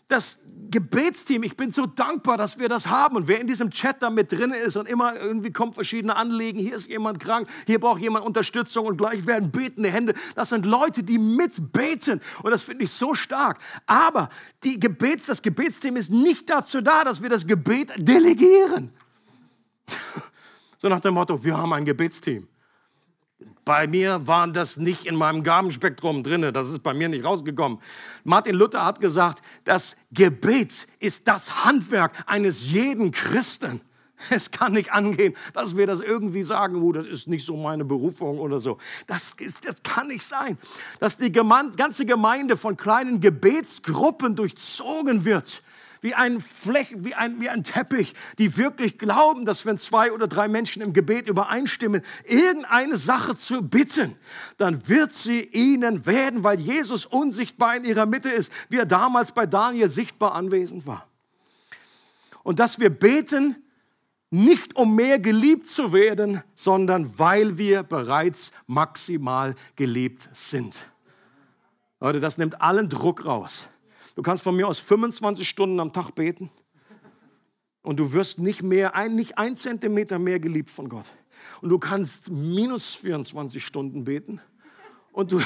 [0.08, 0.40] das
[0.70, 3.16] Gebetsteam, ich bin so dankbar, dass wir das haben.
[3.16, 6.58] Und wer in diesem Chat da mit drin ist und immer irgendwie kommt verschiedene Anliegen,
[6.58, 10.14] hier ist jemand krank, hier braucht jemand Unterstützung und gleich werden betende Hände.
[10.34, 12.20] Das sind Leute, die mitbeten.
[12.42, 13.58] Und das finde ich so stark.
[13.86, 14.28] Aber
[14.64, 18.92] die Gebets, das Gebetsteam ist nicht dazu da, dass wir das Gebet delegieren.
[20.78, 22.46] So nach dem Motto, wir haben ein Gebetsteam.
[23.66, 27.80] Bei mir waren das nicht in meinem Gabenspektrum drin, das ist bei mir nicht rausgekommen.
[28.22, 33.80] Martin Luther hat gesagt, das Gebet ist das Handwerk eines jeden Christen.
[34.30, 37.84] Es kann nicht angehen, dass wir das irgendwie sagen, oh, das ist nicht so meine
[37.84, 38.78] Berufung oder so.
[39.08, 40.56] Das, ist, das kann nicht sein,
[41.00, 45.60] dass die ganze Gemeinde von kleinen Gebetsgruppen durchzogen wird
[46.06, 50.28] wie ein, Flech, wie, ein, wie ein Teppich, die wirklich glauben, dass wenn zwei oder
[50.28, 54.14] drei Menschen im Gebet übereinstimmen, irgendeine Sache zu bitten,
[54.56, 59.32] dann wird sie ihnen werden, weil Jesus unsichtbar in ihrer Mitte ist, wie er damals
[59.32, 61.08] bei Daniel sichtbar anwesend war.
[62.44, 63.56] Und dass wir beten,
[64.30, 70.88] nicht um mehr geliebt zu werden, sondern weil wir bereits maximal geliebt sind.
[71.98, 73.66] Leute, das nimmt allen Druck raus.
[74.16, 76.50] Du kannst von mir aus 25 Stunden am Tag beten
[77.82, 81.04] und du wirst nicht mehr, nicht ein Zentimeter mehr geliebt von Gott.
[81.60, 84.40] Und du kannst minus 24 Stunden beten
[85.12, 85.40] und du,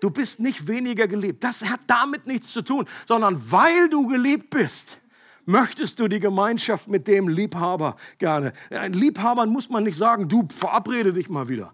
[0.00, 1.44] du bist nicht weniger geliebt.
[1.44, 4.98] Das hat damit nichts zu tun, sondern weil du geliebt bist,
[5.44, 8.52] möchtest du die Gemeinschaft mit dem Liebhaber gerne.
[8.70, 11.72] Ein Liebhabern muss man nicht sagen, du verabrede dich mal wieder,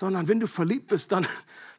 [0.00, 1.24] sondern wenn du verliebt bist, dann,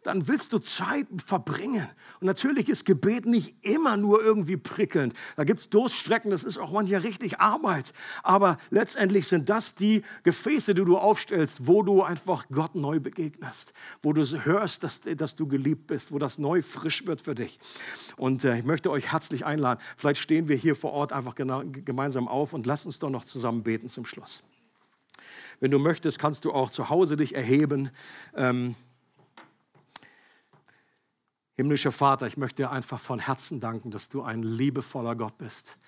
[0.08, 1.86] dann willst du Zeit verbringen.
[2.22, 5.14] Und natürlich ist Gebet nicht immer nur irgendwie prickelnd.
[5.36, 7.92] Da gibt es Durststrecken, das ist auch manchmal richtig Arbeit.
[8.24, 13.74] Aber letztendlich sind das die Gefäße, die du aufstellst, wo du einfach Gott neu begegnest,
[14.02, 17.60] wo du hörst, dass, dass du geliebt bist, wo das neu frisch wird für dich.
[18.16, 19.82] Und äh, ich möchte euch herzlich einladen.
[19.98, 23.26] Vielleicht stehen wir hier vor Ort einfach genau, gemeinsam auf und lass uns doch noch
[23.26, 24.42] zusammen beten zum Schluss.
[25.60, 27.90] Wenn du möchtest, kannst du auch zu Hause dich erheben.
[28.36, 28.76] Ähm,
[31.58, 35.80] Himmlischer Vater, ich möchte dir einfach von Herzen danken, dass du ein liebevoller Gott bist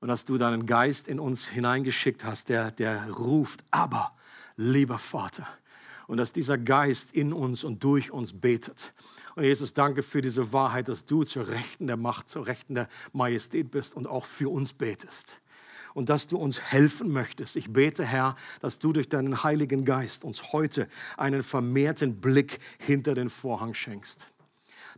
[0.00, 4.16] und dass du deinen Geist in uns hineingeschickt hast, der, der ruft, aber
[4.56, 5.46] lieber Vater.
[6.06, 8.94] Und dass dieser Geist in uns und durch uns betet.
[9.36, 12.88] Und Jesus, danke für diese Wahrheit, dass du zur Rechten der Macht, zur Rechten der
[13.12, 15.38] Majestät bist und auch für uns betest.
[15.92, 17.56] Und dass du uns helfen möchtest.
[17.56, 20.88] Ich bete, Herr, dass du durch deinen Heiligen Geist uns heute
[21.18, 24.30] einen vermehrten Blick hinter den Vorhang schenkst.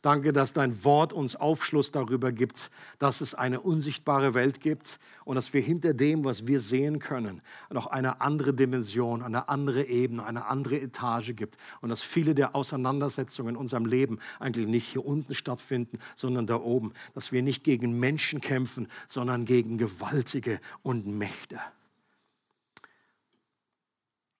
[0.06, 5.34] Danke, dass dein Wort uns Aufschluss darüber gibt, dass es eine unsichtbare Welt gibt und
[5.34, 10.24] dass wir hinter dem, was wir sehen können, noch eine andere Dimension, eine andere Ebene,
[10.24, 15.04] eine andere Etage gibt und dass viele der Auseinandersetzungen in unserem Leben eigentlich nicht hier
[15.04, 21.08] unten stattfinden, sondern da oben, dass wir nicht gegen Menschen kämpfen, sondern gegen Gewaltige und
[21.08, 21.58] Mächte.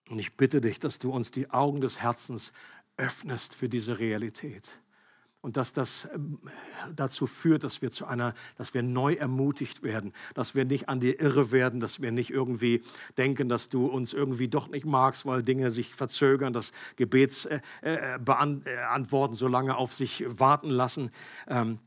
[0.09, 2.53] Und ich bitte dich, dass du uns die Augen des Herzens
[2.95, 4.79] öffnest für diese Realität
[5.41, 6.39] und dass das ähm,
[6.95, 10.99] dazu führt, dass wir zu einer, dass wir neu ermutigt werden, dass wir nicht an
[10.99, 12.83] dir irre werden, dass wir nicht irgendwie
[13.17, 19.35] denken, dass du uns irgendwie doch nicht magst, weil Dinge sich verzögern, dass Gebetsbeantworten äh,
[19.35, 21.11] äh, so lange auf sich warten lassen.
[21.47, 21.79] Ähm,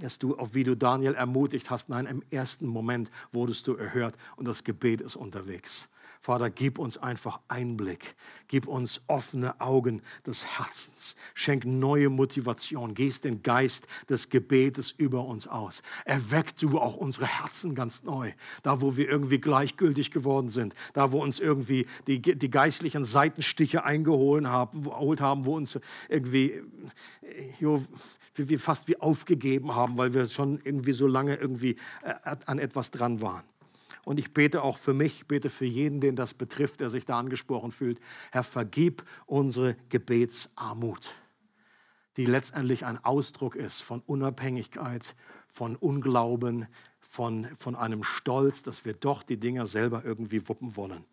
[0.00, 4.14] dass du, auch wie du Daniel ermutigt hast, nein, im ersten Moment wurdest du erhört
[4.36, 5.88] und das Gebet ist unterwegs.
[6.20, 8.14] Vater, gib uns einfach Einblick,
[8.48, 15.24] gib uns offene Augen des Herzens, schenk neue Motivation, gehst den Geist des Gebetes über
[15.24, 15.82] uns aus.
[16.04, 21.12] Erweck du auch unsere Herzen ganz neu, da wo wir irgendwie gleichgültig geworden sind, da
[21.12, 26.62] wo uns irgendwie die, die geistlichen Seitenstiche eingeholt haben, wo uns irgendwie
[27.60, 27.84] jo,
[28.34, 32.90] wir fast wie aufgegeben haben, weil wir schon irgendwie so lange irgendwie äh, an etwas
[32.90, 33.44] dran waren.
[34.08, 37.18] Und ich bete auch für mich, bete für jeden, den das betrifft, der sich da
[37.18, 38.00] angesprochen fühlt.
[38.32, 41.10] Herr, vergib unsere Gebetsarmut,
[42.16, 45.14] die letztendlich ein Ausdruck ist von Unabhängigkeit,
[45.52, 46.68] von Unglauben,
[47.00, 51.04] von, von einem Stolz, dass wir doch die Dinger selber irgendwie wuppen wollen.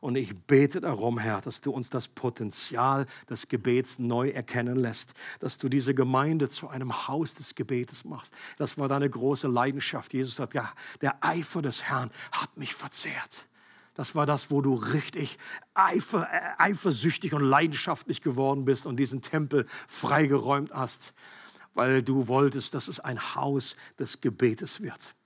[0.00, 5.14] Und ich bete darum, Herr, dass du uns das Potenzial des Gebets neu erkennen lässt,
[5.40, 8.32] dass du diese Gemeinde zu einem Haus des Gebetes machst.
[8.58, 10.14] Das war deine große Leidenschaft.
[10.14, 13.48] Jesus sagt, ja, der Eifer des Herrn hat mich verzehrt.
[13.98, 15.38] Das war das, wo du richtig
[15.74, 21.14] eifer, äh, eifersüchtig und leidenschaftlich geworden bist und diesen Tempel freigeräumt hast,
[21.74, 25.16] weil du wolltest, dass es ein Haus des Gebetes wird.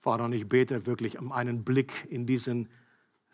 [0.00, 2.68] Vater, und ich bete wirklich um einen Blick in diesen,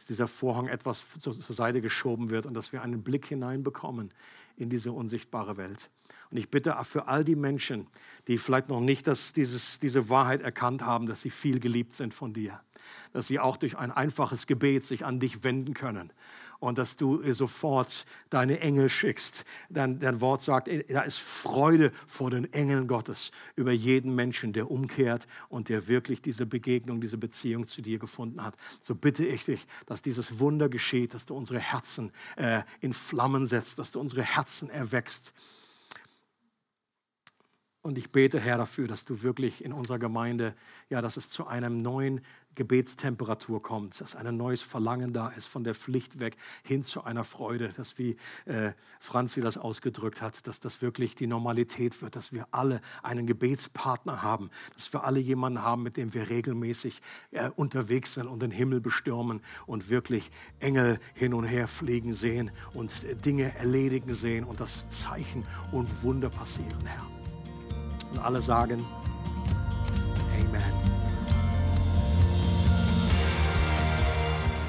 [0.00, 4.14] dass dieser Vorhang etwas zur Seite geschoben wird und dass wir einen Blick hineinbekommen
[4.56, 5.90] in diese unsichtbare Welt.
[6.30, 7.86] Und ich bitte für all die Menschen,
[8.26, 12.14] die vielleicht noch nicht das, dieses, diese Wahrheit erkannt haben, dass sie viel geliebt sind
[12.14, 12.62] von dir
[13.12, 16.12] dass sie auch durch ein einfaches Gebet sich an dich wenden können
[16.60, 19.44] und dass du sofort deine Engel schickst.
[19.70, 24.70] Dein, dein Wort sagt, da ist Freude vor den Engeln Gottes über jeden Menschen, der
[24.70, 28.56] umkehrt und der wirklich diese Begegnung, diese Beziehung zu dir gefunden hat.
[28.82, 33.46] So bitte ich dich, dass dieses Wunder geschieht, dass du unsere Herzen äh, in Flammen
[33.46, 35.32] setzt, dass du unsere Herzen erwächst.
[37.82, 40.54] Und ich bete, Herr, dafür, dass du wirklich in unserer Gemeinde,
[40.90, 42.20] ja, dass es zu einem neuen
[42.54, 47.24] Gebetstemperatur kommt, dass ein neues Verlangen da ist von der Pflicht weg hin zu einer
[47.24, 52.32] Freude, dass wie äh, Franzi das ausgedrückt hat, dass das wirklich die Normalität wird, dass
[52.32, 57.50] wir alle einen Gebetspartner haben, dass wir alle jemanden haben, mit dem wir regelmäßig äh,
[57.54, 63.04] unterwegs sind und den Himmel bestürmen und wirklich Engel hin und her fliegen sehen und
[63.04, 67.06] äh, Dinge erledigen sehen und das Zeichen und Wunder passieren, Herr.
[68.10, 68.84] Und alle sagen,
[70.40, 70.89] Amen.